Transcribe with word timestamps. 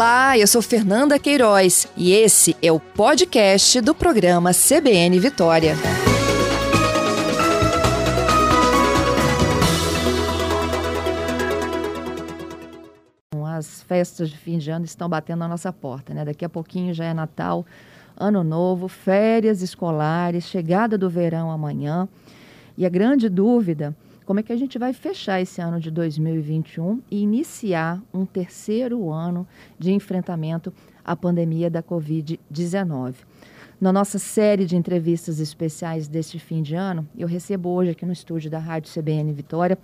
Olá, 0.00 0.38
eu 0.38 0.46
sou 0.46 0.62
Fernanda 0.62 1.18
Queiroz 1.18 1.86
e 1.94 2.10
esse 2.12 2.56
é 2.62 2.72
o 2.72 2.80
podcast 2.80 3.82
do 3.82 3.94
programa 3.94 4.50
CBN 4.50 5.20
Vitória. 5.20 5.74
As 13.44 13.82
festas 13.82 14.30
de 14.30 14.38
fim 14.38 14.56
de 14.56 14.70
ano 14.70 14.86
estão 14.86 15.06
batendo 15.06 15.40
na 15.40 15.48
nossa 15.48 15.70
porta, 15.70 16.14
né? 16.14 16.24
Daqui 16.24 16.46
a 16.46 16.48
pouquinho 16.48 16.94
já 16.94 17.04
é 17.04 17.12
Natal, 17.12 17.66
Ano 18.16 18.42
Novo, 18.42 18.88
férias 18.88 19.60
escolares, 19.60 20.44
chegada 20.44 20.96
do 20.96 21.10
verão 21.10 21.50
amanhã. 21.50 22.08
E 22.74 22.86
a 22.86 22.88
grande 22.88 23.28
dúvida 23.28 23.94
como 24.24 24.40
é 24.40 24.42
que 24.42 24.52
a 24.52 24.56
gente 24.56 24.78
vai 24.78 24.92
fechar 24.92 25.40
esse 25.40 25.60
ano 25.60 25.80
de 25.80 25.90
2021 25.90 27.00
e 27.10 27.22
iniciar 27.22 28.02
um 28.12 28.24
terceiro 28.24 29.10
ano 29.10 29.46
de 29.78 29.92
enfrentamento 29.92 30.72
à 31.04 31.16
pandemia 31.16 31.68
da 31.70 31.82
Covid-19. 31.82 33.14
Na 33.80 33.92
nossa 33.92 34.18
série 34.18 34.66
de 34.66 34.76
entrevistas 34.76 35.40
especiais 35.40 36.06
deste 36.06 36.38
fim 36.38 36.62
de 36.62 36.74
ano, 36.74 37.08
eu 37.16 37.26
recebo 37.26 37.70
hoje 37.70 37.90
aqui 37.90 38.04
no 38.04 38.12
estúdio 38.12 38.50
da 38.50 38.58
Rádio 38.58 38.92
CBN 38.92 39.32
Vitória 39.32 39.78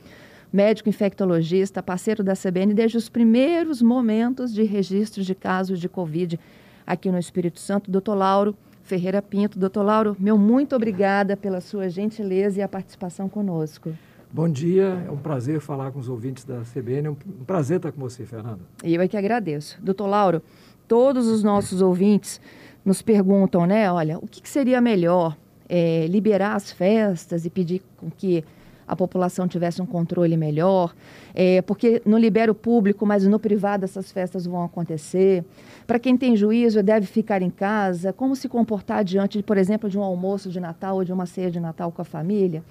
médico 0.53 0.89
infectologista, 0.89 1.83
parceiro 1.83 2.23
da 2.23 2.35
CBN 2.35 2.73
desde 2.73 2.97
os 2.97 3.09
primeiros 3.09 3.83
momentos 3.83 4.55
de 4.55 4.63
registro 4.63 5.23
de 5.23 5.35
casos 5.35 5.81
de 5.81 5.89
Covid 5.89 6.39
aqui 6.87 7.11
no 7.11 7.19
Espírito 7.19 7.59
Santo, 7.59 7.91
doutor 7.91 8.15
Lauro 8.15 8.57
Ferreira 8.87 9.21
Pinto. 9.21 9.59
Doutor 9.59 9.83
Lauro, 9.83 10.17
meu 10.19 10.39
muito 10.39 10.75
obrigada 10.77 11.37
pela 11.37 11.61
sua 11.61 11.89
gentileza 11.89 12.61
e 12.61 12.63
a 12.63 12.69
participação 12.69 13.29
conosco. 13.29 13.93
Bom 14.33 14.49
dia, 14.49 15.05
é 15.07 15.11
um 15.11 15.17
prazer 15.17 15.61
falar 15.61 15.91
com 15.93 15.99
os 15.99 16.09
ouvintes 16.09 16.45
da 16.45 16.61
CBN, 16.63 17.07
é 17.07 17.11
um 17.11 17.15
prazer 17.47 17.77
estar 17.77 17.93
com 17.93 18.01
você, 18.01 18.25
Fernanda. 18.25 18.59
Eu 18.83 19.01
é 19.01 19.09
que 19.09 19.17
agradeço. 19.17 19.79
Doutor 19.81 20.07
Lauro, 20.07 20.43
todos 20.89 21.27
os 21.29 21.43
nossos 21.43 21.81
ouvintes 21.81 22.41
nos 22.85 23.01
perguntam, 23.01 23.67
né, 23.67 23.91
olha, 23.91 24.19
o 24.19 24.27
que, 24.27 24.43
que 24.43 24.49
seria 24.49 24.81
melhor, 24.81 25.37
é, 25.69 26.07
liberar 26.09 26.55
as 26.55 26.71
festas 26.71 27.47
e 27.47 27.51
pedir 27.51 27.83
com 27.97 28.11
que 28.11 28.45
a 28.87 28.95
população 28.95 29.49
tivesse 29.49 29.81
um 29.83 29.87
controle 29.87 30.37
melhor, 30.37 30.95
é, 31.35 31.61
porque 31.63 32.01
não 32.05 32.19
libera 32.19 32.53
o 32.53 32.55
público, 32.55 33.05
mas 33.05 33.27
no 33.27 33.39
privado 33.39 33.85
essas 33.85 34.13
festas 34.13 34.47
vão 34.47 34.63
acontecer. 34.63 35.45
Para 35.87 35.99
quem 35.99 36.17
tem 36.17 36.37
juízo, 36.37 36.83
deve 36.83 37.07
ficar 37.07 37.43
em 37.43 37.51
casa. 37.51 38.13
Como 38.13 38.37
se 38.37 38.49
comportar 38.49 39.03
diante, 39.03 39.43
por 39.43 39.57
exemplo, 39.57 39.89
de 39.91 39.99
um 39.99 40.03
almoço 40.03 40.51
de 40.51 40.61
Natal 40.61 40.97
ou 40.97 41.05
de 41.05 41.13
uma 41.13 41.27
ceia 41.27 41.51
de 41.51 41.59
Natal 41.59 41.91
com 41.91 42.03
a 42.03 42.05
família? 42.05 42.63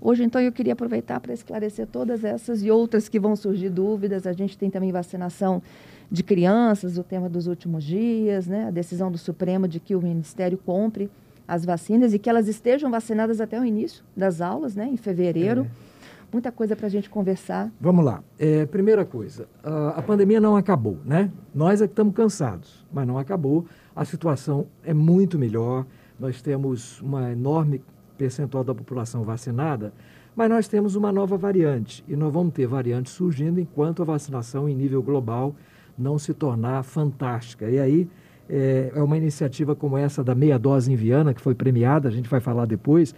Hoje, 0.00 0.22
então, 0.22 0.40
eu 0.40 0.52
queria 0.52 0.72
aproveitar 0.74 1.18
para 1.20 1.32
esclarecer 1.32 1.86
todas 1.86 2.24
essas 2.24 2.62
e 2.62 2.70
outras 2.70 3.08
que 3.08 3.18
vão 3.18 3.34
surgir 3.34 3.68
dúvidas. 3.68 4.26
A 4.26 4.32
gente 4.32 4.56
tem 4.56 4.70
também 4.70 4.92
vacinação 4.92 5.62
de 6.10 6.22
crianças, 6.22 6.96
o 6.96 7.02
tema 7.02 7.28
dos 7.28 7.46
últimos 7.46 7.84
dias, 7.84 8.46
né? 8.46 8.68
a 8.68 8.70
decisão 8.70 9.10
do 9.10 9.18
Supremo 9.18 9.68
de 9.68 9.78
que 9.78 9.94
o 9.94 10.00
Ministério 10.00 10.58
compre 10.58 11.10
as 11.46 11.64
vacinas 11.64 12.14
e 12.14 12.18
que 12.18 12.28
elas 12.28 12.48
estejam 12.48 12.90
vacinadas 12.90 13.40
até 13.40 13.60
o 13.60 13.64
início 13.64 14.02
das 14.16 14.40
aulas, 14.40 14.74
né? 14.74 14.86
em 14.86 14.96
fevereiro. 14.96 15.66
É. 15.84 15.88
Muita 16.30 16.52
coisa 16.52 16.76
para 16.76 16.86
a 16.86 16.90
gente 16.90 17.08
conversar. 17.08 17.70
Vamos 17.80 18.04
lá. 18.04 18.22
É, 18.38 18.66
primeira 18.66 19.02
coisa, 19.02 19.48
a, 19.62 19.98
a 19.98 20.02
pandemia 20.02 20.38
não 20.38 20.56
acabou, 20.56 20.98
né? 21.02 21.30
Nós 21.54 21.80
é 21.80 21.86
que 21.86 21.92
estamos 21.92 22.14
cansados, 22.14 22.84
mas 22.92 23.06
não 23.06 23.16
acabou. 23.16 23.64
A 23.96 24.04
situação 24.04 24.66
é 24.84 24.92
muito 24.92 25.38
melhor. 25.38 25.86
Nós 26.20 26.42
temos 26.42 27.00
uma 27.00 27.32
enorme 27.32 27.82
percentual 28.18 28.64
da 28.64 28.74
população 28.74 29.22
vacinada, 29.22 29.92
mas 30.34 30.50
nós 30.50 30.68
temos 30.68 30.96
uma 30.96 31.10
nova 31.10 31.36
variante 31.36 32.04
e 32.06 32.14
nós 32.14 32.32
vamos 32.32 32.52
ter 32.52 32.66
variantes 32.66 33.12
surgindo 33.12 33.60
enquanto 33.60 34.02
a 34.02 34.04
vacinação 34.04 34.68
em 34.68 34.74
nível 34.74 35.02
global 35.02 35.54
não 35.96 36.18
se 36.18 36.34
tornar 36.34 36.82
fantástica. 36.82 37.68
E 37.68 37.78
aí 37.78 38.08
é, 38.48 38.92
é 38.94 39.02
uma 39.02 39.16
iniciativa 39.16 39.74
como 39.74 39.96
essa 39.96 40.22
da 40.22 40.34
meia 40.34 40.58
dose 40.58 40.92
em 40.92 40.96
Viana, 40.96 41.32
que 41.32 41.40
foi 41.40 41.54
premiada, 41.54 42.08
a 42.08 42.12
gente 42.12 42.28
vai 42.28 42.40
falar 42.40 42.66
depois, 42.66 43.14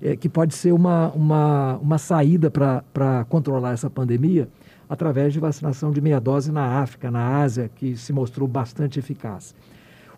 é, 0.00 0.16
que 0.16 0.28
pode 0.28 0.54
ser 0.54 0.72
uma, 0.72 1.10
uma, 1.12 1.78
uma 1.78 1.98
saída 1.98 2.50
para 2.50 3.24
controlar 3.28 3.72
essa 3.72 3.88
pandemia 3.88 4.48
através 4.88 5.32
de 5.32 5.40
vacinação 5.40 5.90
de 5.90 6.00
meia 6.00 6.20
dose 6.20 6.52
na 6.52 6.80
África, 6.80 7.10
na 7.10 7.40
Ásia, 7.40 7.70
que 7.74 7.96
se 7.96 8.12
mostrou 8.12 8.46
bastante 8.46 8.98
eficaz. 8.98 9.54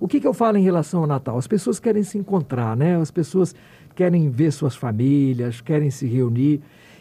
O 0.00 0.08
que, 0.08 0.20
que 0.20 0.26
eu 0.26 0.34
falo 0.34 0.58
em 0.58 0.62
relação 0.62 1.00
ao 1.00 1.06
Natal? 1.06 1.38
As 1.38 1.46
pessoas 1.46 1.78
querem 1.78 2.02
se 2.02 2.18
encontrar, 2.18 2.76
né? 2.76 2.96
As 3.00 3.10
pessoas 3.10 3.54
querem 3.94 4.30
ver 4.30 4.52
suas 4.52 4.74
famílias, 4.74 5.60
querem 5.60 5.90
se 5.90 6.06
reunir. 6.06 6.60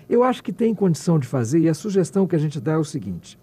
Eu 0.09 0.23
acho 0.23 0.43
que 0.43 0.51
tem 0.51 0.73
condição 0.75 1.17
de 1.17 1.27
fazer 1.27 1.59
e 1.59 1.69
a 1.69 1.73
sugestão 1.73 2.27
que 2.27 2.35
a 2.35 2.39
gente 2.39 2.59
dá 2.59 2.73
é 2.73 2.77
o 2.77 2.83
seguinte: 2.83 3.37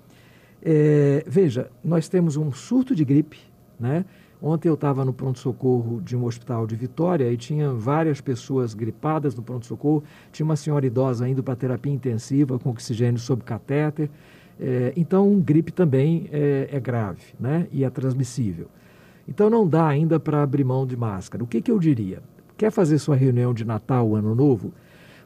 é, 0.63 1.25
veja, 1.27 1.71
nós 1.83 2.09
temos 2.09 2.37
um 2.37 2.53
surto 2.53 2.95
de 2.95 3.05
gripe, 3.05 3.39
né? 3.79 4.05
Ontem 4.43 4.69
eu 4.69 4.75
estava 4.75 5.05
no 5.05 5.13
pronto-socorro 5.13 6.01
de 6.01 6.17
um 6.17 6.25
hospital 6.25 6.67
de 6.67 6.75
Vitória 6.75 7.31
e 7.31 7.37
tinha 7.37 7.73
várias 7.75 8.23
pessoas 8.23 8.73
gripadas 8.73 9.35
no 9.35 9.43
pronto-socorro. 9.43 10.03
Tinha 10.33 10.47
uma 10.47 10.57
senhora 10.57 10.87
idosa 10.87 11.29
indo 11.29 11.43
para 11.43 11.55
terapia 11.55 11.93
intensiva 11.93 12.59
com 12.59 12.71
oxigênio 12.71 13.21
sob 13.21 13.45
catéter. 13.45 14.09
É, 14.59 14.95
então, 14.97 15.39
gripe 15.41 15.71
também 15.71 16.27
é, 16.33 16.69
é, 16.73 16.81
grave 16.81 17.35
né? 17.39 17.67
e 17.71 17.85
é 17.85 17.91
transmissível. 17.91 18.69
Então, 19.29 19.51
não 19.51 19.69
dá 19.69 19.87
ainda 19.87 20.19
para 20.19 20.43
abrir 20.43 20.65
mão 20.65 20.87
de 20.87 20.97
máscara. 20.97 21.45
O 21.45 21.47
que, 21.47 21.61
que 21.61 21.71
eu 21.71 21.79
diria? 21.79 22.23
Quer 22.61 22.71
fazer 22.71 22.99
sua 22.99 23.17
reunião 23.17 23.55
de 23.55 23.65
Natal, 23.65 24.15
Ano 24.15 24.35
Novo? 24.35 24.71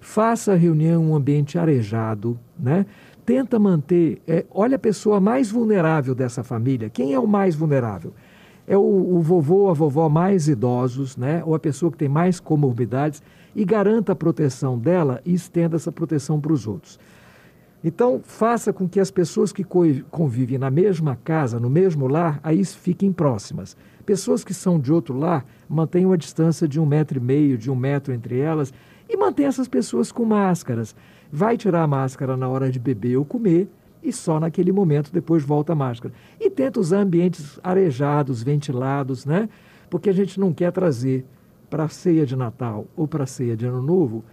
Faça 0.00 0.52
a 0.52 0.54
reunião 0.54 1.02
em 1.02 1.06
um 1.08 1.16
ambiente 1.16 1.58
arejado, 1.58 2.38
né? 2.56 2.86
Tenta 3.26 3.58
manter. 3.58 4.22
É, 4.24 4.44
olha 4.52 4.76
a 4.76 4.78
pessoa 4.78 5.18
mais 5.18 5.50
vulnerável 5.50 6.14
dessa 6.14 6.44
família. 6.44 6.88
Quem 6.88 7.12
é 7.12 7.18
o 7.18 7.26
mais 7.26 7.56
vulnerável? 7.56 8.12
É 8.68 8.76
o, 8.76 8.80
o 9.16 9.20
vovô, 9.20 9.68
a 9.68 9.72
vovó 9.72 10.08
mais 10.08 10.46
idosos, 10.46 11.16
né? 11.16 11.42
Ou 11.44 11.56
a 11.56 11.58
pessoa 11.58 11.90
que 11.90 11.98
tem 11.98 12.08
mais 12.08 12.38
comorbidades 12.38 13.20
e 13.52 13.64
garanta 13.64 14.12
a 14.12 14.14
proteção 14.14 14.78
dela 14.78 15.20
e 15.24 15.34
estenda 15.34 15.74
essa 15.74 15.90
proteção 15.90 16.40
para 16.40 16.52
os 16.52 16.68
outros. 16.68 17.00
Então, 17.84 18.20
faça 18.24 18.72
com 18.72 18.88
que 18.88 18.98
as 18.98 19.10
pessoas 19.10 19.52
que 19.52 19.62
convivem 20.10 20.56
na 20.56 20.70
mesma 20.70 21.18
casa, 21.22 21.60
no 21.60 21.68
mesmo 21.68 22.08
lar, 22.08 22.40
aí 22.42 22.64
fiquem 22.64 23.12
próximas. 23.12 23.76
Pessoas 24.06 24.42
que 24.42 24.54
são 24.54 24.80
de 24.80 24.90
outro 24.90 25.14
lar 25.14 25.44
mantenham 25.68 26.10
a 26.10 26.16
distância 26.16 26.66
de 26.66 26.80
um 26.80 26.86
metro 26.86 27.18
e 27.18 27.20
meio, 27.20 27.58
de 27.58 27.70
um 27.70 27.76
metro 27.76 28.14
entre 28.14 28.38
elas 28.38 28.72
e 29.06 29.16
mantenha 29.18 29.48
essas 29.48 29.68
pessoas 29.68 30.10
com 30.10 30.24
máscaras. 30.24 30.96
Vai 31.30 31.58
tirar 31.58 31.82
a 31.82 31.86
máscara 31.86 32.38
na 32.38 32.48
hora 32.48 32.70
de 32.70 32.78
beber 32.78 33.18
ou 33.18 33.24
comer 33.24 33.68
e 34.02 34.10
só 34.12 34.40
naquele 34.40 34.72
momento 34.72 35.12
depois 35.12 35.42
volta 35.42 35.72
a 35.72 35.76
máscara. 35.76 36.14
E 36.40 36.48
tenta 36.48 36.80
usar 36.80 37.00
ambientes 37.00 37.60
arejados, 37.62 38.42
ventilados, 38.42 39.26
né? 39.26 39.46
Porque 39.90 40.08
a 40.08 40.14
gente 40.14 40.40
não 40.40 40.54
quer 40.54 40.72
trazer 40.72 41.26
para 41.68 41.84
a 41.84 41.88
ceia 41.88 42.24
de 42.24 42.34
Natal 42.34 42.86
ou 42.96 43.06
para 43.06 43.24
a 43.24 43.26
ceia 43.26 43.54
de 43.54 43.66
Ano 43.66 43.82
Novo 43.82 44.24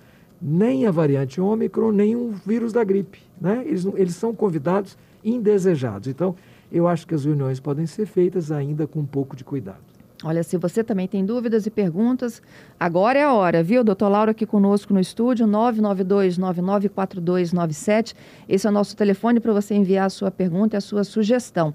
nem 0.42 0.88
a 0.88 0.92
variante 0.92 1.40
Ômicron, 1.40 1.92
nem 1.92 2.16
o 2.16 2.32
vírus 2.32 2.74
da 2.74 2.84
gripe, 2.84 3.20
né? 3.40 3.64
Eles, 3.66 3.86
eles 3.96 4.16
são 4.16 4.34
convidados 4.34 4.98
indesejados. 5.24 6.08
Então, 6.08 6.36
eu 6.72 6.88
acho 6.88 7.06
que 7.06 7.14
as 7.14 7.26
reuniões 7.26 7.60
podem 7.60 7.86
ser 7.86 8.08
feitas 8.08 8.52
ainda 8.52 8.88
com 8.88 9.02
um 9.02 9.06
pouco 9.06 9.36
de 9.36 9.44
cuidado. 9.44 9.92
Olha, 10.24 10.44
se 10.44 10.56
você 10.56 10.84
também 10.84 11.08
tem 11.08 11.26
dúvidas 11.26 11.66
e 11.66 11.72
perguntas, 11.72 12.44
agora 12.80 13.18
é 13.18 13.24
a 13.24 13.34
hora, 13.34 13.64
viu? 13.64 13.84
Doutor 13.84 14.08
Lauro 14.08 14.30
aqui 14.30 14.46
conosco 14.46 14.94
no 14.94 15.00
estúdio, 15.00 15.48
992-994297. 15.48 18.14
Esse 18.48 18.68
é 18.68 18.70
o 18.70 18.74
nosso 18.74 18.96
telefone 18.96 19.40
para 19.40 19.52
você 19.52 19.74
enviar 19.74 20.06
a 20.06 20.10
sua 20.10 20.30
pergunta 20.30 20.76
e 20.76 20.78
a 20.78 20.82
sua 20.82 21.04
sugestão. 21.04 21.74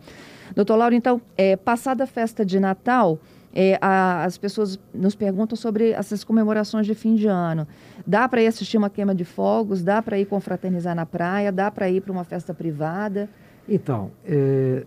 Doutor 0.55 0.77
Lauro, 0.77 0.95
então, 0.95 1.21
é, 1.37 1.57
passada 1.57 2.05
a 2.05 2.07
festa 2.07 2.47
de 2.47 2.61
Natal, 2.61 3.19
é, 3.59 3.79
a, 3.81 4.23
as 4.25 4.37
pessoas 4.37 4.79
nos 4.93 5.15
perguntam 5.15 5.57
sobre 5.57 5.93
essas 5.93 6.23
comemorações 6.23 6.87
de 6.87 6.95
fim 6.95 7.15
de 7.15 7.27
ano. 7.27 7.67
Dá 8.07 8.29
para 8.29 8.43
ir 8.43 8.49
assistir 8.49 8.77
uma 8.77 8.91
queima 8.91 9.15
de 9.15 9.25
fogos? 9.25 9.83
Dá 9.83 10.03
para 10.03 10.19
ir 10.19 10.27
confraternizar 10.27 10.95
na 10.95 11.07
praia? 11.07 11.51
Dá 11.51 11.71
para 11.71 11.89
ir 11.89 12.03
para 12.03 12.13
uma 12.13 12.23
festa 12.23 12.53
privada? 12.53 13.31
Então, 13.67 14.11
é, 14.27 14.85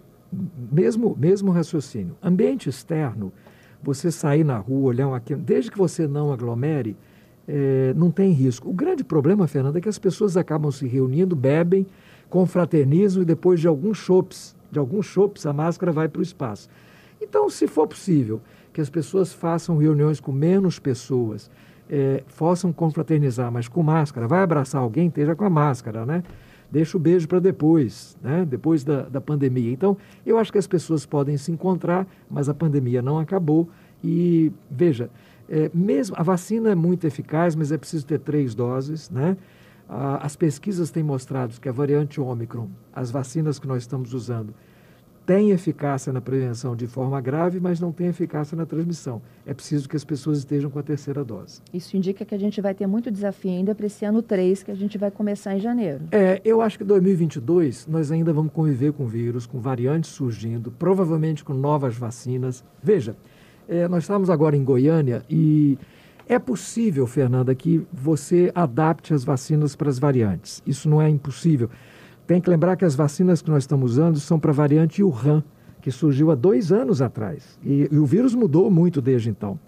mesmo, 0.71 1.17
mesmo 1.19 1.51
raciocínio, 1.51 2.15
ambiente 2.21 2.69
externo, 2.69 3.33
você 3.81 4.11
sair 4.11 4.43
na 4.43 4.59
rua, 4.59 4.89
olhar 4.89 5.07
uma 5.07 5.19
desde 5.19 5.71
que 5.71 5.77
você 5.77 6.07
não 6.07 6.31
aglomere, 6.31 6.95
é, 7.47 7.91
não 7.95 8.11
tem 8.11 8.29
risco. 8.31 8.69
O 8.69 8.73
grande 8.73 9.03
problema, 9.03 9.47
Fernanda, 9.47 9.79
é 9.79 9.81
que 9.81 9.89
as 9.89 9.97
pessoas 9.97 10.37
acabam 10.37 10.71
se 10.71 10.85
reunindo, 10.85 11.35
bebem, 11.35 11.87
confraternizam 12.29 13.23
e 13.23 13.25
depois 13.25 13.59
de 13.59 13.67
alguns 13.67 13.97
chopes, 13.97 14.55
de 14.71 14.77
alguns 14.77 15.07
chopes, 15.07 15.47
a 15.47 15.53
máscara 15.53 15.91
vai 15.91 16.07
para 16.07 16.19
o 16.19 16.23
espaço. 16.23 16.69
Então, 17.19 17.49
se 17.49 17.65
for 17.67 17.87
possível 17.87 18.39
que 18.73 18.81
as 18.81 18.89
pessoas 18.89 19.33
façam 19.33 19.77
reuniões 19.77 20.19
com 20.19 20.31
menos 20.31 20.79
pessoas, 20.79 21.49
é, 21.89 22.23
possam 22.37 22.71
confraternizar, 22.71 23.51
mas 23.51 23.67
com 23.67 23.81
máscara, 23.81 24.27
vai 24.27 24.41
abraçar 24.41 24.81
alguém, 24.81 25.07
esteja 25.07 25.35
com 25.35 25.43
a 25.43 25.49
máscara, 25.49 26.05
né? 26.05 26.23
deixa 26.71 26.97
o 26.97 26.99
beijo 26.99 27.27
para 27.27 27.39
depois, 27.39 28.17
né? 28.21 28.45
depois 28.45 28.83
da, 28.83 29.03
da 29.03 29.19
pandemia. 29.19 29.71
Então, 29.71 29.97
eu 30.25 30.37
acho 30.37 30.51
que 30.51 30.57
as 30.57 30.67
pessoas 30.67 31.05
podem 31.05 31.35
se 31.37 31.51
encontrar, 31.51 32.07
mas 32.29 32.47
a 32.47 32.53
pandemia 32.53 33.01
não 33.01 33.17
acabou. 33.17 33.67
E, 34.03 34.51
veja, 34.69 35.09
é, 35.49 35.71
mesmo 35.73 36.15
a 36.17 36.23
vacina 36.23 36.69
é 36.69 36.75
muito 36.75 37.05
eficaz, 37.07 37.55
mas 37.55 37.71
é 37.71 37.77
preciso 37.77 38.05
ter 38.05 38.19
três 38.19 38.53
doses. 38.53 39.09
Né? 39.09 39.35
as 40.21 40.35
pesquisas 40.35 40.91
têm 40.91 41.01
mostrado 41.01 41.59
que 41.59 41.67
a 41.67 41.71
variante 41.71 42.21
Ômicron, 42.21 42.69
as 42.93 43.09
vacinas 43.09 43.57
que 43.57 43.67
nós 43.67 43.81
estamos 43.81 44.13
usando, 44.13 44.53
tem 45.29 45.51
eficácia 45.51 46.11
na 46.11 46.19
prevenção 46.19 46.75
de 46.75 46.87
forma 46.87 47.21
grave, 47.21 47.59
mas 47.59 47.79
não 47.79 47.91
tem 47.91 48.07
eficácia 48.07 48.57
na 48.57 48.65
transmissão. 48.65 49.21
É 49.45 49.53
preciso 49.53 49.87
que 49.87 49.95
as 49.95 50.03
pessoas 50.03 50.39
estejam 50.39 50.71
com 50.71 50.79
a 50.79 50.81
terceira 50.81 51.23
dose. 51.23 51.61
Isso 51.71 51.95
indica 51.95 52.25
que 52.25 52.33
a 52.33 52.37
gente 52.39 52.59
vai 52.59 52.73
ter 52.73 52.87
muito 52.87 53.11
desafio 53.11 53.51
ainda 53.51 53.75
para 53.75 53.85
esse 53.85 54.03
ano 54.03 54.23
3, 54.23 54.63
que 54.63 54.71
a 54.71 54.75
gente 54.75 54.97
vai 54.97 55.11
começar 55.11 55.55
em 55.55 55.59
janeiro. 55.59 56.05
É, 56.11 56.41
eu 56.43 56.63
acho 56.63 56.79
que 56.79 56.83
2022 56.83 57.85
nós 57.85 58.11
ainda 58.11 58.33
vamos 58.33 58.51
conviver 58.51 58.91
com 58.91 59.05
vírus, 59.05 59.45
com 59.45 59.59
variantes 59.59 60.09
surgindo, 60.09 60.71
provavelmente 60.71 61.43
com 61.43 61.53
novas 61.53 61.95
vacinas. 61.95 62.63
Veja, 62.81 63.15
é, 63.67 63.87
nós 63.87 64.05
estamos 64.05 64.31
agora 64.31 64.57
em 64.57 64.63
Goiânia 64.63 65.21
e 65.29 65.77
é 66.27 66.39
possível, 66.39 67.05
Fernanda, 67.05 67.53
que 67.53 67.85
você 67.93 68.51
adapte 68.55 69.13
as 69.13 69.23
vacinas 69.23 69.75
para 69.75 69.89
as 69.89 69.99
variantes. 69.99 70.63
Isso 70.65 70.89
não 70.89 70.99
é 70.99 71.07
impossível. 71.07 71.69
Tem 72.29 72.39
que 72.39 72.47
lembrar 72.47 72.75
que 72.75 72.85
as 72.85 72.93
vacinas 72.93 73.41
que 73.41 73.49
nós 73.49 73.63
estamos 73.63 73.93
usando 73.93 74.19
são 74.19 74.39
para 74.39 74.51
a 74.51 74.53
variante 74.53 75.01
Wuhan, 75.01 75.43
que 75.81 75.89
surgiu 75.89 76.29
há 76.29 76.35
dois 76.35 76.71
anos 76.71 77.01
atrás. 77.01 77.57
E, 77.63 77.89
e, 77.91 77.97
o 77.97 78.05
vírus 78.05 78.35
mudou 78.35 78.69
muito 78.69 79.01
desde 79.01 79.31
então. 79.31 79.59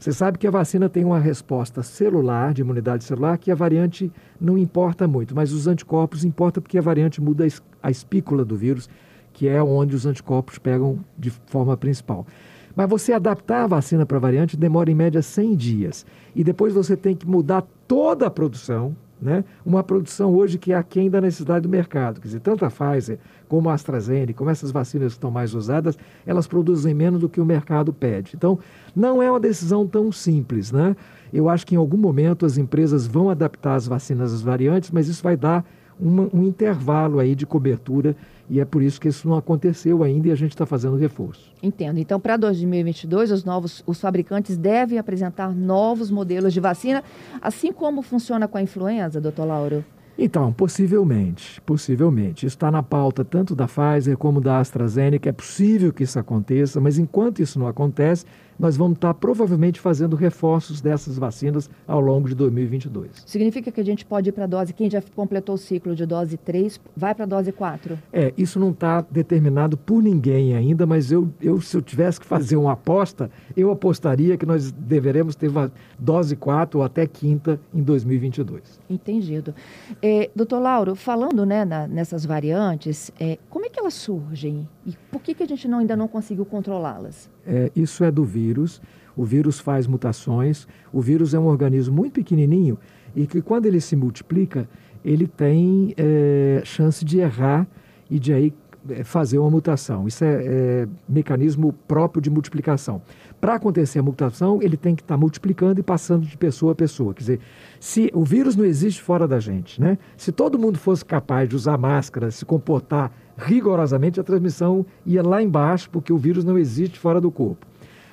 Você 0.00 0.12
sabe 0.12 0.36
que 0.36 0.48
a 0.48 0.50
vacina 0.50 0.88
tem 0.88 1.04
uma 1.04 1.20
resposta 1.20 1.80
celular, 1.80 2.54
de 2.54 2.62
imunidade 2.62 3.04
celular, 3.04 3.38
que 3.38 3.52
a 3.52 3.54
variante 3.54 4.10
não 4.40 4.58
importa 4.58 5.06
muito, 5.06 5.32
mas 5.32 5.52
os 5.52 5.68
anticorpos 5.68 6.24
importa 6.24 6.60
porque 6.60 6.76
a 6.76 6.82
variante 6.82 7.22
muda 7.22 7.46
a 7.80 7.88
espícula 7.88 8.44
do 8.44 8.56
vírus, 8.56 8.90
que 9.32 9.46
é 9.46 9.62
onde 9.62 9.94
os 9.94 10.04
anticorpos 10.04 10.58
pegam 10.58 10.98
de 11.16 11.30
forma 11.30 11.76
principal. 11.76 12.26
Mas 12.74 12.90
você 12.90 13.12
adaptar 13.12 13.62
a 13.62 13.68
vacina 13.68 14.04
para 14.04 14.16
a 14.16 14.20
variante 14.20 14.56
demora 14.56 14.90
em 14.90 14.94
média 14.96 15.22
100 15.22 15.54
dias. 15.54 16.04
E 16.34 16.42
depois 16.42 16.74
você 16.74 16.96
tem 16.96 17.14
que 17.14 17.28
mudar 17.28 17.64
toda 17.86 18.26
a 18.26 18.30
produção, 18.30 18.96
né? 19.22 19.44
uma 19.64 19.84
produção 19.84 20.34
hoje 20.34 20.58
que 20.58 20.72
é 20.72 20.76
aquém 20.76 21.08
da 21.08 21.20
necessidade 21.20 21.62
do 21.62 21.68
mercado. 21.68 22.20
Quer 22.20 22.26
dizer, 22.26 22.40
tanto 22.40 22.64
a 22.64 22.70
Pfizer 22.70 23.18
como 23.48 23.70
a 23.70 23.74
AstraZeneca, 23.74 24.34
como 24.34 24.50
essas 24.50 24.72
vacinas 24.72 25.12
que 25.12 25.18
estão 25.18 25.30
mais 25.30 25.54
usadas, 25.54 25.96
elas 26.26 26.46
produzem 26.48 26.92
menos 26.92 27.20
do 27.20 27.28
que 27.28 27.40
o 27.40 27.44
mercado 27.44 27.92
pede. 27.92 28.32
Então, 28.34 28.58
não 28.94 29.22
é 29.22 29.30
uma 29.30 29.38
decisão 29.38 29.86
tão 29.86 30.10
simples. 30.10 30.72
Né? 30.72 30.96
Eu 31.32 31.48
acho 31.48 31.64
que 31.64 31.76
em 31.76 31.78
algum 31.78 31.96
momento 31.96 32.44
as 32.44 32.58
empresas 32.58 33.06
vão 33.06 33.30
adaptar 33.30 33.76
as 33.76 33.86
vacinas 33.86 34.32
às 34.32 34.42
variantes, 34.42 34.90
mas 34.90 35.06
isso 35.06 35.22
vai 35.22 35.36
dar 35.36 35.64
uma, 36.02 36.28
um 36.34 36.42
intervalo 36.42 37.20
aí 37.20 37.34
de 37.34 37.46
cobertura 37.46 38.16
e 38.50 38.60
é 38.60 38.64
por 38.64 38.82
isso 38.82 39.00
que 39.00 39.08
isso 39.08 39.26
não 39.26 39.36
aconteceu 39.36 40.02
ainda 40.02 40.28
e 40.28 40.30
a 40.32 40.34
gente 40.34 40.50
está 40.50 40.66
fazendo 40.66 40.96
reforço. 40.96 41.50
Entendo. 41.62 41.98
Então, 41.98 42.18
para 42.18 42.36
2022, 42.36 43.30
os 43.30 43.44
novos, 43.44 43.82
os 43.86 44.00
fabricantes 44.00 44.56
devem 44.56 44.98
apresentar 44.98 45.54
novos 45.54 46.10
modelos 46.10 46.52
de 46.52 46.60
vacina, 46.60 47.02
assim 47.40 47.72
como 47.72 48.02
funciona 48.02 48.48
com 48.48 48.58
a 48.58 48.62
influenza, 48.62 49.20
doutor 49.20 49.46
Lauro? 49.46 49.84
Então, 50.18 50.52
possivelmente, 50.52 51.60
possivelmente. 51.62 52.44
Isso 52.44 52.56
está 52.56 52.70
na 52.70 52.82
pauta 52.82 53.24
tanto 53.24 53.54
da 53.54 53.66
Pfizer 53.66 54.16
como 54.18 54.40
da 54.40 54.58
AstraZeneca. 54.58 55.30
É 55.30 55.32
possível 55.32 55.92
que 55.92 56.02
isso 56.02 56.18
aconteça, 56.18 56.80
mas 56.80 56.98
enquanto 56.98 57.40
isso 57.40 57.58
não 57.58 57.66
acontece, 57.66 58.26
nós 58.58 58.76
vamos 58.76 58.96
estar 58.96 59.14
provavelmente 59.14 59.80
fazendo 59.80 60.16
reforços 60.16 60.80
dessas 60.80 61.18
vacinas 61.18 61.68
ao 61.86 62.00
longo 62.00 62.28
de 62.28 62.34
2022. 62.34 63.24
Significa 63.26 63.70
que 63.70 63.80
a 63.80 63.84
gente 63.84 64.04
pode 64.04 64.28
ir 64.28 64.32
para 64.32 64.44
a 64.44 64.46
dose, 64.46 64.72
quem 64.72 64.90
já 64.90 65.02
completou 65.14 65.54
o 65.54 65.58
ciclo 65.58 65.94
de 65.94 66.06
dose 66.06 66.36
3, 66.36 66.80
vai 66.96 67.14
para 67.14 67.24
a 67.24 67.28
dose 67.28 67.52
4? 67.52 67.98
É, 68.12 68.32
isso 68.36 68.58
não 68.58 68.70
está 68.70 69.00
determinado 69.10 69.76
por 69.76 70.02
ninguém 70.02 70.54
ainda, 70.54 70.86
mas 70.86 71.10
eu, 71.10 71.32
eu, 71.40 71.60
se 71.60 71.76
eu 71.76 71.82
tivesse 71.82 72.20
que 72.20 72.26
fazer 72.26 72.56
uma 72.56 72.72
aposta, 72.72 73.30
eu 73.56 73.70
apostaria 73.70 74.36
que 74.36 74.46
nós 74.46 74.70
deveremos 74.70 75.34
ter 75.34 75.50
dose 75.98 76.36
4 76.36 76.78
ou 76.78 76.84
até 76.84 77.06
quinta 77.06 77.60
em 77.74 77.82
2022. 77.82 78.80
Entendido. 78.88 79.54
É, 80.00 80.30
doutor 80.34 80.60
Lauro, 80.60 80.94
falando 80.94 81.44
né, 81.44 81.64
na, 81.64 81.86
nessas 81.86 82.24
variantes, 82.24 83.10
é, 83.18 83.38
como 83.50 83.61
é 83.61 83.61
que 83.72 83.80
elas 83.80 83.94
surgem 83.94 84.68
e 84.86 84.96
por 85.10 85.20
que, 85.20 85.34
que 85.34 85.42
a 85.42 85.46
gente 85.46 85.66
não, 85.66 85.78
ainda 85.78 85.96
não 85.96 86.06
conseguiu 86.06 86.44
controlá-las? 86.44 87.30
É, 87.46 87.70
isso 87.74 88.04
é 88.04 88.10
do 88.10 88.24
vírus. 88.24 88.80
O 89.16 89.24
vírus 89.24 89.58
faz 89.58 89.86
mutações. 89.86 90.66
O 90.92 91.00
vírus 91.00 91.34
é 91.34 91.38
um 91.38 91.46
organismo 91.46 91.94
muito 91.94 92.12
pequenininho 92.12 92.78
e 93.14 93.26
que 93.26 93.42
quando 93.42 93.66
ele 93.66 93.80
se 93.80 93.96
multiplica, 93.96 94.68
ele 95.04 95.26
tem 95.26 95.94
é, 95.96 96.62
chance 96.64 97.04
de 97.04 97.18
errar 97.18 97.66
e 98.10 98.18
de 98.18 98.32
aí 98.32 98.54
é, 98.90 99.04
fazer 99.04 99.38
uma 99.38 99.50
mutação. 99.50 100.08
Isso 100.08 100.24
é, 100.24 100.44
é 100.44 100.88
mecanismo 101.08 101.72
próprio 101.86 102.20
de 102.20 102.30
multiplicação. 102.30 103.02
Para 103.40 103.54
acontecer 103.54 103.98
a 103.98 104.02
mutação, 104.02 104.60
ele 104.62 104.76
tem 104.76 104.94
que 104.94 105.02
estar 105.02 105.14
tá 105.14 105.18
multiplicando 105.18 105.80
e 105.80 105.82
passando 105.82 106.26
de 106.26 106.36
pessoa 106.36 106.72
a 106.72 106.74
pessoa. 106.74 107.14
Quer 107.14 107.20
dizer, 107.20 107.40
se 107.78 108.10
o 108.14 108.24
vírus 108.24 108.56
não 108.56 108.64
existe 108.64 109.02
fora 109.02 109.26
da 109.26 109.38
gente, 109.38 109.80
né? 109.80 109.98
Se 110.16 110.32
todo 110.32 110.58
mundo 110.58 110.78
fosse 110.78 111.04
capaz 111.04 111.48
de 111.48 111.56
usar 111.56 111.76
máscara, 111.78 112.30
se 112.30 112.44
comportar 112.44 113.12
rigorosamente, 113.36 114.20
a 114.20 114.24
transmissão 114.24 114.84
ia 115.04 115.22
lá 115.22 115.42
embaixo, 115.42 115.88
porque 115.90 116.12
o 116.12 116.18
vírus 116.18 116.44
não 116.44 116.58
existe 116.58 116.98
fora 116.98 117.20
do 117.20 117.30
corpo. 117.30 117.66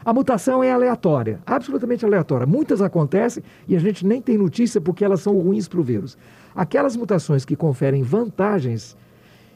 A 0.04 0.14
mutação 0.14 0.64
é 0.64 0.72
aleatória, 0.72 1.40
absolutamente 1.46 2.06
aleatória. 2.06 2.48
Muitas 2.48 2.82
acontecem 2.82 3.44
e 3.68 3.76
a 3.76 3.80
gente 3.80 4.06
nem 4.06 4.22
tem 4.22 4.38
notícia 4.38 4.80
porque 4.80 5.04
elas 5.04 5.22
são 5.22 5.38
ruins 5.38 5.68
para 5.68 5.80
o 5.80 5.84
vírus. 5.84 6.18
Aquelas 6.56 6.96
mutações 6.96 7.44
que 7.44 7.56
conferem 7.56 8.02
vantagens, 8.02 8.98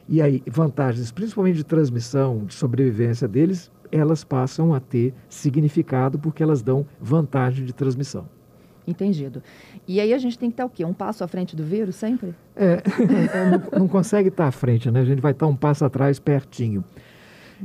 e 0.08 0.20
aí 0.20 0.42
vantagens 0.46 1.10
principalmente 1.10 1.56
de 1.56 1.64
transmissão, 1.64 2.44
de 2.44 2.54
sobrevivência 2.54 3.26
deles, 3.26 3.70
elas 3.90 4.22
passam 4.22 4.74
a 4.74 4.80
ter 4.80 5.14
significado 5.28 6.18
porque 6.18 6.42
elas 6.42 6.62
dão 6.62 6.86
vantagem 7.00 7.64
de 7.64 7.72
transmissão. 7.72 8.28
Entendido. 8.86 9.42
E 9.88 10.00
aí 10.00 10.12
a 10.12 10.18
gente 10.18 10.38
tem 10.38 10.50
que 10.50 10.54
estar 10.54 10.66
o 10.66 10.70
quê? 10.70 10.84
Um 10.84 10.92
passo 10.92 11.24
à 11.24 11.28
frente 11.28 11.56
do 11.56 11.64
vírus 11.64 11.96
sempre? 11.96 12.34
É, 12.56 12.82
não, 13.50 13.80
não, 13.80 13.88
consegue 13.88 14.28
estar 14.28 14.46
à 14.46 14.52
frente, 14.52 14.88
né? 14.88 15.00
A 15.00 15.04
gente 15.04 15.20
vai 15.20 15.32
estar 15.32 15.48
um 15.48 15.56
passo 15.56 15.84
atrás 15.84 16.20
pertinho. 16.20 16.84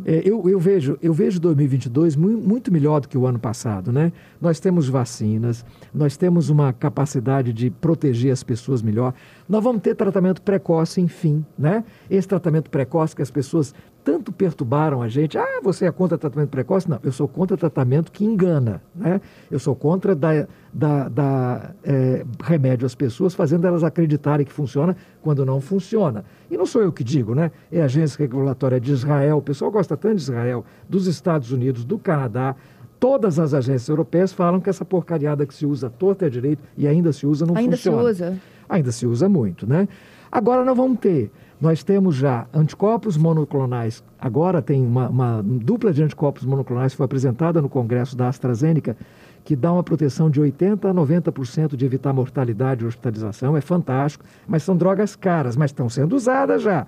É, 0.05 0.21
eu, 0.23 0.47
eu, 0.49 0.59
vejo, 0.59 0.97
eu 1.01 1.13
vejo 1.13 1.39
2022 1.39 2.15
muito, 2.15 2.47
muito 2.47 2.71
melhor 2.71 3.01
do 3.01 3.07
que 3.07 3.17
o 3.17 3.25
ano 3.25 3.39
passado, 3.39 3.91
né? 3.91 4.11
Nós 4.39 4.59
temos 4.59 4.87
vacinas, 4.87 5.65
nós 5.93 6.15
temos 6.15 6.49
uma 6.49 6.71
capacidade 6.71 7.51
de 7.51 7.69
proteger 7.69 8.31
as 8.31 8.43
pessoas 8.43 8.81
melhor. 8.81 9.13
Nós 9.47 9.63
vamos 9.63 9.81
ter 9.81 9.95
tratamento 9.95 10.41
precoce, 10.41 11.01
enfim, 11.01 11.45
né? 11.57 11.83
Esse 12.09 12.27
tratamento 12.27 12.69
precoce 12.69 13.15
que 13.15 13.21
as 13.21 13.31
pessoas 13.31 13.73
tanto 14.03 14.31
perturbaram 14.31 15.01
a 15.01 15.07
gente. 15.07 15.37
Ah, 15.37 15.59
você 15.61 15.85
é 15.85 15.91
contra 15.91 16.17
tratamento 16.17 16.49
precoce? 16.49 16.89
Não, 16.89 16.99
eu 17.03 17.11
sou 17.11 17.27
contra 17.27 17.57
tratamento 17.57 18.11
que 18.11 18.23
engana. 18.23 18.81
Né? 18.95 19.19
Eu 19.51 19.59
sou 19.59 19.75
contra 19.75 20.15
dar, 20.15 20.47
dar, 20.73 21.09
dar 21.09 21.75
é, 21.83 22.25
remédio 22.43 22.85
às 22.85 22.95
pessoas, 22.95 23.33
fazendo 23.33 23.67
elas 23.67 23.83
acreditarem 23.83 24.45
que 24.45 24.53
funciona 24.53 24.95
quando 25.21 25.45
não 25.45 25.59
funciona. 25.59 26.23
E 26.49 26.57
não 26.57 26.65
sou 26.65 26.81
eu 26.81 26.91
que 26.91 27.03
digo, 27.03 27.35
né? 27.35 27.51
É 27.71 27.81
a 27.81 27.85
agência 27.85 28.17
regulatória 28.17 28.79
de 28.79 28.91
Israel, 28.91 29.37
o 29.37 29.41
pessoal 29.41 29.71
gosta 29.71 29.95
tanto 29.97 30.15
de 30.15 30.21
Israel, 30.21 30.65
dos 30.87 31.07
Estados 31.07 31.51
Unidos, 31.51 31.85
do 31.85 31.97
Canadá. 31.97 32.55
Todas 32.99 33.39
as 33.39 33.53
agências 33.53 33.87
europeias 33.87 34.33
falam 34.33 34.59
que 34.59 34.69
essa 34.69 34.83
porcariada 34.83 35.45
que 35.45 35.53
se 35.53 35.65
usa 35.65 35.89
torta 35.89 36.27
e 36.27 36.29
direito 36.29 36.61
e 36.77 36.87
ainda 36.87 37.13
se 37.13 37.25
usa 37.25 37.45
não 37.45 37.55
ainda 37.55 37.77
funciona. 37.77 37.99
Ainda 37.99 38.13
se 38.13 38.23
usa. 38.23 38.37
Ainda 38.67 38.91
se 38.91 39.07
usa 39.07 39.29
muito, 39.29 39.65
né? 39.67 39.87
Agora 40.31 40.63
nós 40.63 40.75
vamos 40.77 40.99
ter 40.99 41.31
nós 41.59 41.83
temos 41.83 42.15
já 42.15 42.47
anticorpos 42.53 43.17
monoclonais. 43.17 44.01
Agora 44.17 44.61
tem 44.61 44.81
uma, 44.81 45.09
uma 45.09 45.43
dupla 45.43 45.91
de 45.91 46.01
anticorpos 46.01 46.45
monoclonais 46.45 46.93
que 46.93 46.97
foi 46.97 47.05
apresentada 47.05 47.61
no 47.61 47.67
Congresso 47.67 48.15
da 48.15 48.29
AstraZeneca, 48.29 48.95
que 49.43 49.55
dá 49.55 49.73
uma 49.73 49.83
proteção 49.83 50.29
de 50.29 50.39
80% 50.39 50.89
a 50.89 50.93
90% 50.93 51.75
de 51.75 51.85
evitar 51.85 52.13
mortalidade 52.13 52.83
e 52.83 52.87
hospitalização. 52.87 53.57
É 53.57 53.61
fantástico, 53.61 54.23
mas 54.47 54.63
são 54.63 54.75
drogas 54.77 55.15
caras, 55.15 55.57
mas 55.57 55.71
estão 55.71 55.89
sendo 55.89 56.15
usadas 56.15 56.61
já. 56.61 56.87